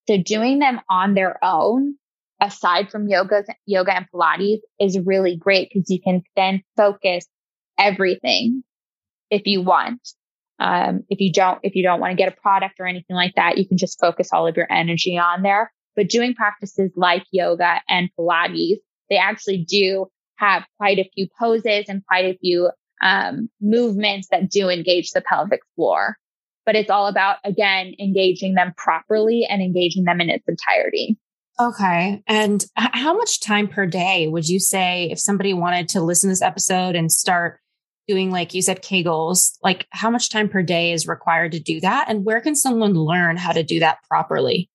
So 0.08 0.16
doing 0.16 0.58
them 0.58 0.80
on 0.90 1.14
their 1.14 1.38
own, 1.44 1.96
aside 2.40 2.90
from 2.90 3.08
yoga, 3.08 3.44
yoga 3.66 3.94
and 3.94 4.06
Pilates 4.12 4.60
is 4.80 4.98
really 5.04 5.36
great 5.36 5.70
because 5.72 5.90
you 5.90 6.00
can 6.02 6.22
then 6.34 6.62
focus 6.76 7.26
everything 7.78 8.64
if 9.30 9.42
you 9.46 9.62
want. 9.62 10.00
Um, 10.58 11.04
if 11.08 11.20
you 11.20 11.32
don't, 11.32 11.58
if 11.62 11.74
you 11.74 11.82
don't 11.82 12.00
want 12.00 12.12
to 12.12 12.16
get 12.16 12.32
a 12.32 12.40
product 12.40 12.76
or 12.78 12.86
anything 12.86 13.16
like 13.16 13.34
that, 13.36 13.58
you 13.58 13.66
can 13.66 13.78
just 13.78 13.98
focus 14.00 14.30
all 14.32 14.46
of 14.46 14.56
your 14.56 14.70
energy 14.70 15.18
on 15.18 15.42
there. 15.42 15.72
But 15.94 16.08
doing 16.08 16.34
practices 16.34 16.90
like 16.96 17.24
yoga 17.32 17.80
and 17.88 18.08
Pilates, 18.18 18.78
they 19.10 19.16
actually 19.16 19.64
do 19.68 20.06
have 20.36 20.64
quite 20.78 20.98
a 20.98 21.08
few 21.14 21.28
poses 21.38 21.86
and 21.88 22.04
quite 22.06 22.24
a 22.24 22.38
few 22.38 22.70
um, 23.02 23.50
movements 23.60 24.28
that 24.30 24.50
do 24.50 24.68
engage 24.68 25.10
the 25.10 25.20
pelvic 25.20 25.60
floor. 25.76 26.16
But 26.64 26.76
it's 26.76 26.90
all 26.90 27.08
about, 27.08 27.38
again, 27.44 27.94
engaging 27.98 28.54
them 28.54 28.72
properly 28.76 29.44
and 29.48 29.60
engaging 29.60 30.04
them 30.04 30.20
in 30.20 30.30
its 30.30 30.46
entirety. 30.46 31.18
Okay. 31.60 32.22
And 32.26 32.64
how 32.76 33.14
much 33.14 33.40
time 33.40 33.68
per 33.68 33.84
day 33.84 34.28
would 34.28 34.48
you 34.48 34.58
say 34.60 35.08
if 35.10 35.18
somebody 35.18 35.52
wanted 35.52 35.88
to 35.90 36.00
listen 36.00 36.28
to 36.28 36.32
this 36.32 36.42
episode 36.42 36.94
and 36.94 37.10
start 37.10 37.60
doing, 38.08 38.30
like 38.30 38.54
you 38.54 38.62
said, 38.62 38.82
Kegels, 38.82 39.58
like 39.62 39.86
how 39.90 40.08
much 40.08 40.30
time 40.30 40.48
per 40.48 40.62
day 40.62 40.92
is 40.92 41.06
required 41.06 41.52
to 41.52 41.60
do 41.60 41.80
that? 41.80 42.06
And 42.08 42.24
where 42.24 42.40
can 42.40 42.54
someone 42.54 42.94
learn 42.94 43.36
how 43.36 43.52
to 43.52 43.62
do 43.62 43.80
that 43.80 43.98
properly? 44.08 44.70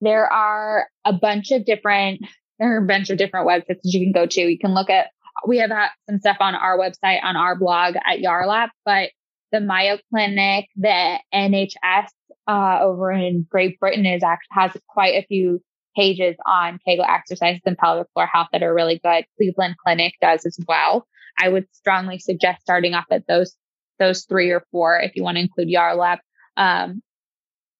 There 0.00 0.30
are 0.32 0.88
a 1.04 1.12
bunch 1.12 1.52
of 1.52 1.64
different, 1.64 2.22
there 2.58 2.74
are 2.74 2.82
a 2.82 2.86
bunch 2.86 3.10
of 3.10 3.18
different 3.18 3.46
websites 3.46 3.66
that 3.68 3.80
you 3.84 4.04
can 4.04 4.12
go 4.12 4.26
to. 4.26 4.40
You 4.40 4.58
can 4.58 4.74
look 4.74 4.90
at 4.90 5.10
we 5.46 5.58
have 5.58 5.70
some 6.08 6.18
stuff 6.20 6.38
on 6.40 6.54
our 6.54 6.78
website, 6.78 7.22
on 7.22 7.36
our 7.36 7.56
blog 7.56 7.94
at 7.96 8.20
Yarlap, 8.20 8.68
but 8.84 9.10
the 9.50 9.60
Mayo 9.60 9.98
Clinic, 10.10 10.68
the 10.76 11.18
NHS 11.34 12.08
uh, 12.48 12.78
over 12.80 13.12
in 13.12 13.46
Great 13.48 13.78
Britain 13.78 14.06
is 14.06 14.22
actually 14.22 14.48
has 14.52 14.72
quite 14.88 15.14
a 15.14 15.26
few 15.26 15.60
pages 15.96 16.36
on 16.46 16.78
Kegel 16.86 17.04
exercises 17.04 17.60
and 17.66 17.76
pelvic 17.76 18.08
floor 18.14 18.26
health 18.26 18.48
that 18.52 18.62
are 18.62 18.74
really 18.74 18.98
good. 19.02 19.24
Cleveland 19.36 19.76
Clinic 19.84 20.14
does 20.20 20.46
as 20.46 20.58
well. 20.66 21.06
I 21.38 21.48
would 21.48 21.66
strongly 21.72 22.18
suggest 22.18 22.62
starting 22.62 22.94
off 22.94 23.06
at 23.10 23.26
those 23.26 23.54
those 23.98 24.24
three 24.24 24.50
or 24.50 24.64
four 24.72 24.98
if 24.98 25.14
you 25.14 25.22
want 25.22 25.36
to 25.36 25.42
include 25.42 25.68
Yarlap. 25.68 26.18
Um, 26.56 27.02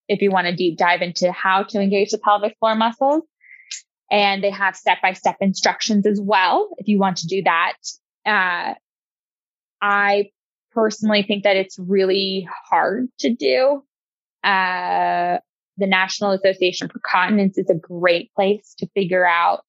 if 0.07 0.21
you 0.21 0.31
want 0.31 0.47
to 0.47 0.55
deep 0.55 0.77
dive 0.77 1.01
into 1.01 1.31
how 1.31 1.63
to 1.63 1.79
engage 1.79 2.11
the 2.11 2.17
pelvic 2.17 2.55
floor 2.59 2.75
muscles, 2.75 3.23
and 4.13 4.43
they 4.43 4.51
have 4.51 4.75
step 4.75 4.99
by 5.01 5.11
step 5.13 5.37
instructions 5.41 6.05
as 6.05 6.21
well 6.21 6.69
if 6.77 6.87
you 6.87 6.99
want 6.99 7.17
to 7.17 7.27
do 7.27 7.41
that. 7.41 7.73
Uh, 8.25 8.75
I 9.81 10.29
personally 10.71 11.23
think 11.23 11.43
that 11.43 11.57
it's 11.57 11.79
really 11.79 12.47
hard 12.69 13.07
to 13.19 13.33
do. 13.33 13.83
Uh, 14.43 15.39
the 15.77 15.87
National 15.87 16.29
Association 16.29 16.89
for 16.89 17.01
Continence 17.11 17.57
is 17.57 17.69
a 17.71 17.75
great 17.75 18.31
place 18.35 18.75
to 18.77 18.87
figure 18.93 19.25
out 19.25 19.65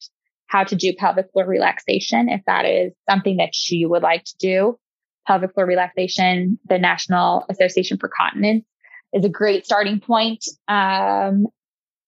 how 0.46 0.62
to 0.62 0.76
do 0.76 0.92
pelvic 0.92 1.32
floor 1.32 1.46
relaxation 1.46 2.28
if 2.28 2.42
that 2.46 2.66
is 2.66 2.92
something 3.08 3.38
that 3.38 3.52
you 3.70 3.88
would 3.88 4.02
like 4.02 4.24
to 4.24 4.36
do. 4.38 4.78
Pelvic 5.26 5.54
floor 5.54 5.64
relaxation, 5.64 6.58
the 6.68 6.78
National 6.78 7.46
Association 7.48 7.96
for 7.96 8.10
Continence 8.14 8.66
is 9.14 9.24
a 9.24 9.30
great 9.30 9.64
starting 9.64 10.00
point. 10.00 10.44
Um, 10.68 11.46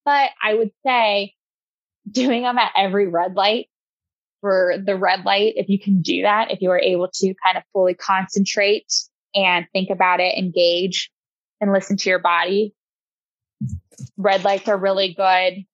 but 0.04 0.30
I 0.42 0.52
would 0.52 0.70
say 0.84 1.32
doing 2.10 2.42
them 2.42 2.58
at 2.58 2.72
every 2.76 3.08
red 3.08 3.34
light 3.34 3.68
for 4.40 4.74
the 4.84 4.96
red 4.96 5.24
light, 5.24 5.54
if 5.56 5.68
you 5.68 5.78
can 5.78 6.02
do 6.02 6.22
that, 6.22 6.50
if 6.50 6.60
you 6.60 6.70
are 6.70 6.78
able 6.78 7.08
to 7.12 7.34
kind 7.44 7.56
of 7.56 7.64
fully 7.72 7.94
concentrate 7.94 8.92
and 9.34 9.66
think 9.72 9.90
about 9.90 10.20
it, 10.20 10.36
engage 10.36 11.10
and 11.60 11.72
listen 11.72 11.96
to 11.96 12.10
your 12.10 12.18
body, 12.18 12.74
red 14.16 14.44
lights 14.44 14.68
are 14.68 14.76
really 14.76 15.14
good. 15.14 15.64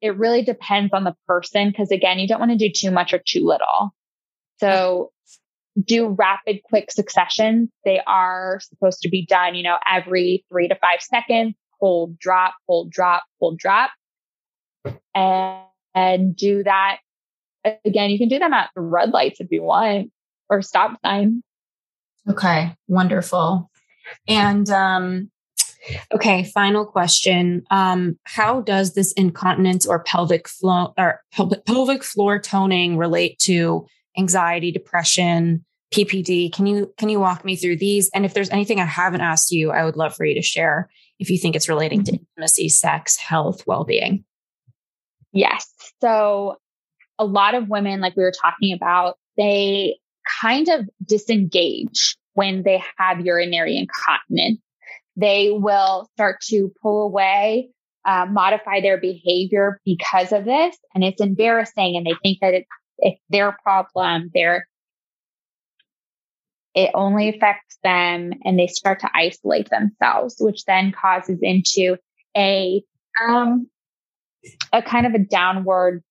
It 0.00 0.16
really 0.16 0.42
depends 0.42 0.92
on 0.92 1.04
the 1.04 1.14
person 1.26 1.68
because 1.68 1.90
again, 1.90 2.18
you 2.18 2.28
don't 2.28 2.40
want 2.40 2.52
to 2.52 2.58
do 2.58 2.70
too 2.74 2.90
much 2.90 3.12
or 3.12 3.20
too 3.24 3.44
little. 3.44 3.94
So 4.60 5.12
do 5.82 6.08
rapid, 6.08 6.62
quick 6.64 6.90
successions. 6.90 7.68
They 7.84 8.00
are 8.06 8.60
supposed 8.60 9.02
to 9.02 9.08
be 9.08 9.26
done, 9.26 9.54
you 9.54 9.62
know, 9.62 9.76
every 9.90 10.44
three 10.50 10.68
to 10.68 10.74
five 10.76 11.00
seconds, 11.00 11.54
hold, 11.80 12.18
drop, 12.18 12.54
hold, 12.66 12.90
drop, 12.90 13.24
hold, 13.38 13.58
drop. 13.58 13.90
And 15.14 15.62
and 15.96 16.36
do 16.36 16.62
that. 16.62 16.98
Again, 17.84 18.10
you 18.10 18.18
can 18.18 18.28
do 18.28 18.38
them 18.38 18.52
at 18.52 18.70
red 18.76 19.10
lights 19.10 19.40
if 19.40 19.48
you 19.50 19.62
want 19.62 20.12
or 20.48 20.62
stop 20.62 21.00
sign. 21.04 21.42
Okay, 22.28 22.72
wonderful. 22.86 23.70
And 24.28 24.68
um, 24.70 25.30
okay, 26.14 26.44
final 26.44 26.84
question. 26.84 27.64
Um, 27.70 28.18
how 28.24 28.60
does 28.60 28.94
this 28.94 29.12
incontinence 29.12 29.86
or 29.86 30.04
pelvic 30.04 30.48
floor 30.48 30.92
or 30.96 31.22
pelvic 31.32 32.04
floor 32.04 32.38
toning 32.38 32.98
relate 32.98 33.38
to 33.40 33.86
anxiety, 34.18 34.70
depression, 34.70 35.64
PPD? 35.92 36.52
Can 36.52 36.66
you 36.66 36.92
can 36.98 37.08
you 37.08 37.18
walk 37.18 37.44
me 37.44 37.56
through 37.56 37.78
these? 37.78 38.10
And 38.14 38.24
if 38.24 38.34
there's 38.34 38.50
anything 38.50 38.80
I 38.80 38.84
haven't 38.84 39.22
asked 39.22 39.50
you, 39.50 39.70
I 39.70 39.84
would 39.84 39.96
love 39.96 40.14
for 40.14 40.24
you 40.24 40.34
to 40.34 40.42
share 40.42 40.88
if 41.18 41.30
you 41.30 41.38
think 41.38 41.56
it's 41.56 41.68
relating 41.68 42.04
to 42.04 42.12
mm-hmm. 42.12 42.24
intimacy, 42.36 42.68
sex, 42.68 43.16
health, 43.16 43.62
well-being. 43.66 44.24
Yes. 45.36 45.70
So 46.00 46.56
a 47.18 47.24
lot 47.26 47.54
of 47.54 47.68
women, 47.68 48.00
like 48.00 48.16
we 48.16 48.22
were 48.22 48.32
talking 48.32 48.72
about, 48.72 49.18
they 49.36 49.98
kind 50.40 50.68
of 50.68 50.88
disengage 51.04 52.16
when 52.32 52.62
they 52.62 52.82
have 52.96 53.20
urinary 53.20 53.76
incontinence. 53.76 54.60
They 55.14 55.50
will 55.50 56.08
start 56.14 56.40
to 56.48 56.72
pull 56.82 57.02
away, 57.02 57.68
uh, 58.06 58.26
modify 58.30 58.80
their 58.80 58.98
behavior 58.98 59.78
because 59.84 60.32
of 60.32 60.46
this. 60.46 60.76
And 60.94 61.04
it's 61.04 61.20
embarrassing. 61.20 61.96
And 61.96 62.06
they 62.06 62.14
think 62.22 62.38
that 62.40 62.54
it's, 62.54 62.68
it's 62.98 63.20
their 63.28 63.56
problem. 63.62 64.30
They're, 64.32 64.66
it 66.74 66.90
only 66.94 67.28
affects 67.28 67.78
them 67.82 68.32
and 68.42 68.58
they 68.58 68.68
start 68.68 69.00
to 69.00 69.10
isolate 69.14 69.68
themselves, 69.68 70.36
which 70.38 70.64
then 70.64 70.92
causes 70.92 71.38
into 71.42 71.98
a, 72.34 72.82
um, 73.26 73.68
a 74.72 74.82
kind 74.82 75.06
of 75.06 75.14
a 75.14 75.18
downward 75.18 76.02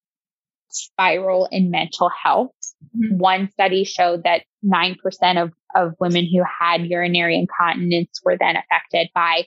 spiral 0.69 1.48
in 1.52 1.71
mental 1.71 2.10
health. 2.10 2.52
Mm-hmm. 2.95 3.17
One 3.17 3.50
study 3.52 3.84
showed 3.84 4.24
that 4.24 4.43
9% 4.63 4.98
of, 5.41 5.54
of 5.76 5.93
women 6.00 6.28
who 6.32 6.43
had 6.60 6.86
urinary 6.86 7.38
incontinence 7.38 8.19
were 8.24 8.38
then 8.38 8.56
affected 8.58 9.10
by 9.13 9.45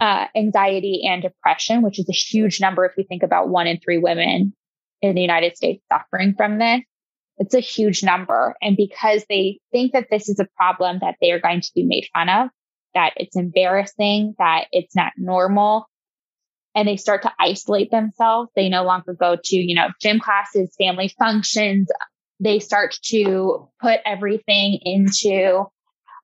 uh, 0.00 0.26
anxiety 0.34 1.02
and 1.06 1.22
depression, 1.22 1.82
which 1.82 1.98
is 1.98 2.08
a 2.08 2.12
huge 2.12 2.60
number 2.60 2.84
if 2.84 2.92
you 2.96 3.04
think 3.08 3.22
about 3.22 3.48
one 3.48 3.66
in 3.66 3.78
three 3.78 3.98
women 3.98 4.54
in 5.00 5.14
the 5.14 5.20
United 5.20 5.56
States 5.56 5.82
suffering 5.92 6.34
from 6.36 6.58
this. 6.58 6.80
It's 7.38 7.54
a 7.54 7.60
huge 7.60 8.02
number. 8.02 8.54
And 8.60 8.76
because 8.76 9.24
they 9.28 9.58
think 9.72 9.92
that 9.92 10.08
this 10.10 10.28
is 10.28 10.38
a 10.38 10.48
problem 10.56 10.98
that 11.00 11.16
they 11.20 11.32
are 11.32 11.40
going 11.40 11.60
to 11.60 11.70
be 11.74 11.84
made 11.84 12.06
fun 12.12 12.28
of, 12.28 12.48
that 12.94 13.12
it's 13.16 13.36
embarrassing, 13.36 14.34
that 14.38 14.66
it's 14.70 14.94
not 14.94 15.12
normal, 15.16 15.86
and 16.74 16.88
they 16.88 16.96
start 16.96 17.22
to 17.22 17.32
isolate 17.38 17.90
themselves. 17.90 18.50
They 18.56 18.68
no 18.68 18.84
longer 18.84 19.14
go 19.14 19.36
to, 19.42 19.56
you 19.56 19.74
know, 19.74 19.88
gym 20.00 20.20
classes, 20.20 20.74
family 20.78 21.12
functions. 21.18 21.88
They 22.40 22.58
start 22.58 22.96
to 23.06 23.68
put 23.80 24.00
everything 24.04 24.78
into 24.82 25.64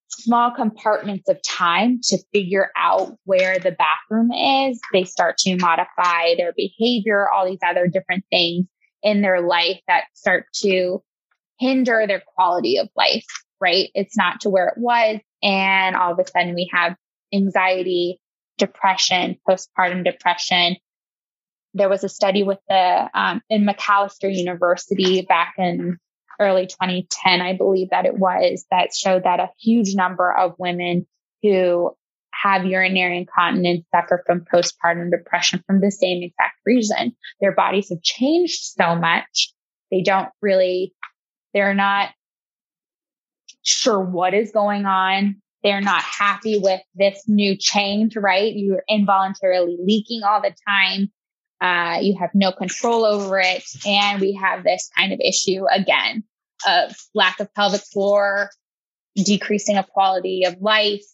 small 0.08 0.50
compartments 0.50 1.28
of 1.28 1.40
time 1.42 2.00
to 2.02 2.18
figure 2.32 2.70
out 2.76 3.14
where 3.24 3.58
the 3.58 3.72
bathroom 3.72 4.32
is. 4.32 4.80
They 4.92 5.04
start 5.04 5.36
to 5.38 5.56
modify 5.56 6.34
their 6.36 6.52
behavior, 6.56 7.28
all 7.30 7.46
these 7.46 7.58
other 7.66 7.86
different 7.86 8.24
things 8.30 8.66
in 9.02 9.20
their 9.20 9.40
life 9.40 9.80
that 9.86 10.04
start 10.14 10.46
to 10.62 11.02
hinder 11.58 12.04
their 12.06 12.22
quality 12.34 12.78
of 12.78 12.88
life, 12.96 13.26
right? 13.60 13.90
It's 13.94 14.16
not 14.16 14.40
to 14.40 14.50
where 14.50 14.68
it 14.68 14.78
was. 14.78 15.20
And 15.42 15.94
all 15.94 16.12
of 16.12 16.18
a 16.18 16.26
sudden 16.26 16.54
we 16.54 16.70
have 16.72 16.96
anxiety, 17.32 18.20
depression, 18.58 19.38
postpartum 19.48 20.04
depression. 20.04 20.76
There 21.74 21.88
was 21.88 22.04
a 22.04 22.08
study 22.08 22.42
with 22.42 22.58
the 22.68 23.08
um, 23.14 23.40
in 23.48 23.64
Macalester 23.64 24.34
University 24.34 25.22
back 25.22 25.54
in 25.58 25.98
early 26.40 26.66
2010, 26.66 27.40
I 27.40 27.56
believe 27.56 27.90
that 27.90 28.06
it 28.06 28.16
was, 28.16 28.64
that 28.70 28.94
showed 28.94 29.24
that 29.24 29.40
a 29.40 29.50
huge 29.60 29.94
number 29.94 30.32
of 30.32 30.54
women 30.58 31.06
who 31.42 31.92
have 32.32 32.64
urinary 32.64 33.18
incontinence 33.18 33.84
suffer 33.92 34.22
from 34.24 34.44
postpartum 34.52 35.10
depression 35.10 35.62
from 35.66 35.80
the 35.80 35.90
same 35.90 36.22
exact 36.22 36.54
reason. 36.64 37.16
Their 37.40 37.52
bodies 37.52 37.88
have 37.90 38.02
changed 38.02 38.60
so 38.60 38.94
much. 38.94 39.52
They 39.90 40.02
don't 40.02 40.28
really, 40.40 40.94
they're 41.54 41.74
not 41.74 42.10
sure 43.62 44.00
what 44.00 44.34
is 44.34 44.52
going 44.52 44.86
on 44.86 45.42
they're 45.62 45.80
not 45.80 46.02
happy 46.02 46.58
with 46.58 46.80
this 46.94 47.24
new 47.26 47.56
change, 47.56 48.16
right? 48.16 48.52
You're 48.54 48.84
involuntarily 48.88 49.76
leaking 49.80 50.22
all 50.22 50.40
the 50.40 50.54
time. 50.66 51.10
Uh, 51.60 51.98
you 52.00 52.16
have 52.18 52.30
no 52.34 52.52
control 52.52 53.04
over 53.04 53.40
it. 53.40 53.64
And 53.84 54.20
we 54.20 54.34
have 54.34 54.62
this 54.62 54.88
kind 54.96 55.12
of 55.12 55.20
issue 55.20 55.64
again 55.70 56.22
of 56.66 56.94
lack 57.14 57.40
of 57.40 57.52
pelvic 57.54 57.80
floor, 57.80 58.50
decreasing 59.16 59.76
of 59.76 59.88
quality 59.88 60.44
of 60.44 60.60
life, 60.60 61.04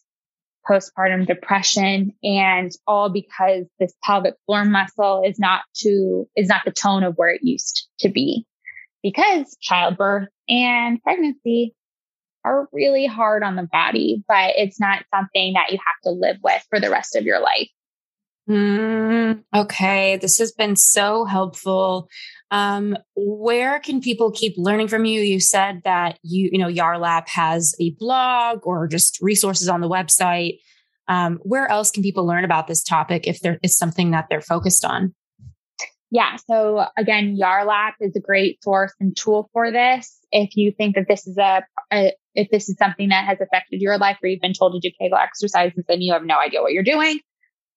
postpartum 0.68 1.26
depression, 1.26 2.12
and 2.22 2.70
all 2.86 3.08
because 3.08 3.64
this 3.78 3.94
pelvic 4.02 4.34
floor 4.46 4.64
muscle 4.64 5.22
is 5.24 5.38
not 5.38 5.62
to, 5.76 6.26
is 6.36 6.48
not 6.48 6.62
the 6.64 6.72
tone 6.72 7.02
of 7.02 7.14
where 7.16 7.30
it 7.30 7.40
used 7.42 7.88
to 8.00 8.10
be 8.10 8.46
because 9.02 9.56
childbirth 9.60 10.28
and 10.48 11.00
pregnancy 11.02 11.74
are 12.44 12.68
really 12.72 13.06
hard 13.06 13.42
on 13.42 13.56
the 13.56 13.68
body, 13.70 14.22
but 14.28 14.52
it's 14.56 14.78
not 14.78 15.04
something 15.14 15.54
that 15.54 15.70
you 15.70 15.78
have 15.78 16.02
to 16.04 16.10
live 16.10 16.36
with 16.42 16.64
for 16.70 16.80
the 16.80 16.90
rest 16.90 17.16
of 17.16 17.24
your 17.24 17.40
life. 17.40 17.68
Mm, 18.48 19.42
okay, 19.54 20.18
this 20.18 20.38
has 20.38 20.52
been 20.52 20.76
so 20.76 21.24
helpful. 21.24 22.08
Um, 22.50 22.96
where 23.16 23.80
can 23.80 24.00
people 24.00 24.30
keep 24.30 24.54
learning 24.58 24.88
from 24.88 25.06
you? 25.06 25.22
You 25.22 25.40
said 25.40 25.80
that 25.84 26.18
you, 26.22 26.50
you 26.52 26.58
know, 26.58 26.68
Yarlap 26.68 27.28
has 27.28 27.74
a 27.80 27.90
blog 27.98 28.60
or 28.64 28.86
just 28.86 29.18
resources 29.22 29.68
on 29.68 29.80
the 29.80 29.88
website. 29.88 30.58
Um, 31.08 31.38
where 31.42 31.70
else 31.70 31.90
can 31.90 32.02
people 32.02 32.26
learn 32.26 32.44
about 32.44 32.66
this 32.66 32.82
topic 32.82 33.26
if 33.26 33.40
there 33.40 33.58
is 33.62 33.76
something 33.76 34.10
that 34.10 34.26
they're 34.28 34.40
focused 34.40 34.84
on? 34.84 35.14
Yeah. 36.10 36.36
So 36.48 36.86
again, 36.96 37.36
Yarlap 37.40 37.94
is 38.00 38.14
a 38.14 38.20
great 38.20 38.62
source 38.62 38.92
and 39.00 39.16
tool 39.16 39.48
for 39.52 39.72
this. 39.72 40.18
If 40.30 40.54
you 40.54 40.70
think 40.70 40.94
that 40.94 41.06
this 41.08 41.26
is 41.26 41.38
a, 41.38 41.64
a, 41.92 42.12
if 42.34 42.48
this 42.50 42.68
is 42.68 42.76
something 42.78 43.08
that 43.10 43.26
has 43.26 43.40
affected 43.40 43.80
your 43.80 43.98
life 43.98 44.18
or 44.22 44.28
you've 44.28 44.40
been 44.40 44.52
told 44.52 44.72
to 44.72 44.80
do 44.80 44.94
Kegel 44.98 45.18
exercises 45.18 45.84
and 45.88 46.02
you 46.02 46.12
have 46.12 46.24
no 46.24 46.38
idea 46.38 46.62
what 46.62 46.72
you're 46.72 46.82
doing, 46.82 47.20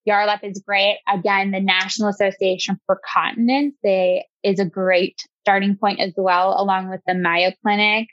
Yarlap 0.08 0.40
is 0.44 0.64
great. 0.66 1.00
Again, 1.08 1.52
the 1.52 1.60
National 1.60 2.10
Association 2.10 2.80
for 2.86 3.00
Continence 3.14 3.76
they, 3.84 4.26
is 4.44 4.60
a 4.60 4.66
great 4.66 5.22
starting 5.42 5.78
point 5.78 6.00
as 6.00 6.14
well, 6.16 6.56
along 6.60 6.90
with 6.90 7.02
the 7.06 7.14
Mayo 7.14 7.52
Clinic, 7.62 8.08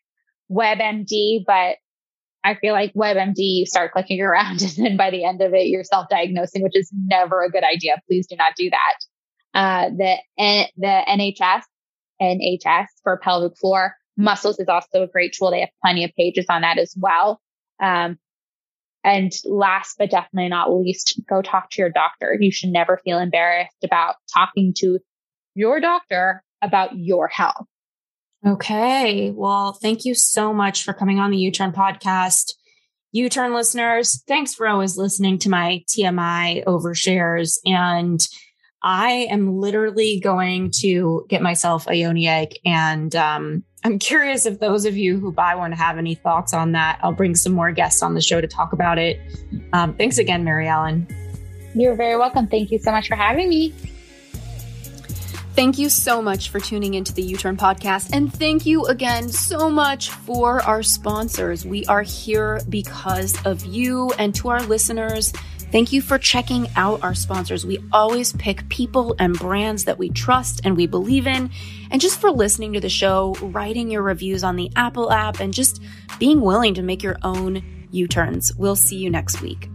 WebMD, 0.50 1.44
but 1.46 1.76
I 2.42 2.56
feel 2.56 2.74
like 2.74 2.92
WebMD, 2.92 3.36
you 3.36 3.66
start 3.66 3.92
clicking 3.92 4.20
around 4.20 4.62
and 4.62 4.72
then 4.72 4.96
by 4.96 5.10
the 5.10 5.24
end 5.24 5.40
of 5.40 5.54
it, 5.54 5.68
you're 5.68 5.84
self-diagnosing, 5.84 6.62
which 6.62 6.76
is 6.76 6.90
never 6.92 7.42
a 7.42 7.50
good 7.50 7.64
idea. 7.64 8.00
Please 8.06 8.26
do 8.26 8.36
not 8.36 8.54
do 8.56 8.70
that 8.70 8.94
uh, 9.54 9.88
the 9.90 10.16
the 10.76 11.02
NHS 11.08 11.62
NHS 12.20 12.86
for 13.02 13.18
pelvic 13.18 13.56
floor 13.58 13.94
muscles 14.16 14.58
is 14.58 14.68
also 14.68 15.02
a 15.02 15.08
great 15.08 15.32
tool. 15.32 15.50
They 15.50 15.60
have 15.60 15.70
plenty 15.82 16.04
of 16.04 16.10
pages 16.16 16.46
on 16.48 16.62
that 16.62 16.78
as 16.78 16.94
well. 16.96 17.40
Um, 17.82 18.18
and 19.02 19.32
last 19.44 19.96
but 19.98 20.10
definitely 20.10 20.48
not 20.48 20.72
least, 20.72 21.20
go 21.28 21.42
talk 21.42 21.70
to 21.70 21.82
your 21.82 21.90
doctor. 21.90 22.36
You 22.38 22.50
should 22.50 22.70
never 22.70 23.00
feel 23.04 23.18
embarrassed 23.18 23.84
about 23.84 24.16
talking 24.32 24.72
to 24.78 24.98
your 25.54 25.80
doctor 25.80 26.42
about 26.62 26.96
your 26.96 27.28
health. 27.28 27.66
Okay. 28.46 29.30
Well, 29.30 29.72
thank 29.74 30.04
you 30.04 30.14
so 30.14 30.52
much 30.52 30.84
for 30.84 30.92
coming 30.92 31.18
on 31.18 31.30
the 31.30 31.38
U 31.38 31.50
Turn 31.50 31.72
podcast. 31.72 32.52
U 33.12 33.28
Turn 33.28 33.54
listeners, 33.54 34.22
thanks 34.26 34.54
for 34.54 34.66
always 34.66 34.96
listening 34.96 35.38
to 35.40 35.50
my 35.50 35.82
TMI 35.88 36.64
overshares. 36.64 37.58
And 37.64 38.20
I 38.82 39.28
am 39.30 39.58
literally 39.58 40.20
going 40.20 40.70
to 40.80 41.24
get 41.30 41.40
myself 41.40 41.86
a 41.86 41.94
yoni 41.94 42.28
egg. 42.28 42.58
And 42.66 43.14
um, 43.16 43.64
I'm 43.84 43.98
curious 43.98 44.46
if 44.46 44.60
those 44.60 44.86
of 44.86 44.96
you 44.96 45.20
who 45.20 45.30
buy 45.30 45.54
one 45.54 45.70
have 45.72 45.98
any 45.98 46.14
thoughts 46.14 46.54
on 46.54 46.72
that. 46.72 46.98
I'll 47.02 47.12
bring 47.12 47.34
some 47.34 47.52
more 47.52 47.70
guests 47.70 48.02
on 48.02 48.14
the 48.14 48.22
show 48.22 48.40
to 48.40 48.48
talk 48.48 48.72
about 48.72 48.98
it. 48.98 49.20
Um, 49.74 49.94
thanks 49.94 50.16
again, 50.16 50.42
Mary 50.42 50.66
Ellen. 50.66 51.06
You're 51.74 51.94
very 51.94 52.16
welcome. 52.16 52.46
Thank 52.46 52.70
you 52.70 52.78
so 52.78 52.90
much 52.92 53.08
for 53.08 53.14
having 53.14 53.50
me. 53.50 53.74
Thank 55.54 55.78
you 55.78 55.88
so 55.88 56.20
much 56.20 56.48
for 56.48 56.58
tuning 56.58 56.94
into 56.94 57.12
the 57.12 57.22
U 57.22 57.36
Turn 57.36 57.56
podcast. 57.56 58.12
And 58.12 58.32
thank 58.32 58.66
you 58.66 58.86
again 58.86 59.28
so 59.28 59.70
much 59.70 60.10
for 60.10 60.60
our 60.62 60.82
sponsors. 60.82 61.64
We 61.64 61.84
are 61.86 62.02
here 62.02 62.60
because 62.68 63.40
of 63.44 63.64
you 63.64 64.12
and 64.18 64.34
to 64.36 64.48
our 64.48 64.62
listeners. 64.62 65.32
Thank 65.74 65.92
you 65.92 66.02
for 66.02 66.18
checking 66.18 66.68
out 66.76 67.02
our 67.02 67.16
sponsors. 67.16 67.66
We 67.66 67.82
always 67.90 68.32
pick 68.34 68.68
people 68.68 69.16
and 69.18 69.36
brands 69.36 69.86
that 69.86 69.98
we 69.98 70.08
trust 70.08 70.60
and 70.62 70.76
we 70.76 70.86
believe 70.86 71.26
in. 71.26 71.50
And 71.90 72.00
just 72.00 72.20
for 72.20 72.30
listening 72.30 72.74
to 72.74 72.80
the 72.80 72.88
show, 72.88 73.34
writing 73.42 73.90
your 73.90 74.02
reviews 74.02 74.44
on 74.44 74.54
the 74.54 74.70
Apple 74.76 75.10
app, 75.10 75.40
and 75.40 75.52
just 75.52 75.82
being 76.20 76.40
willing 76.42 76.74
to 76.74 76.82
make 76.82 77.02
your 77.02 77.16
own 77.24 77.88
U 77.90 78.06
turns. 78.06 78.52
We'll 78.56 78.76
see 78.76 78.98
you 78.98 79.10
next 79.10 79.42
week. 79.42 79.68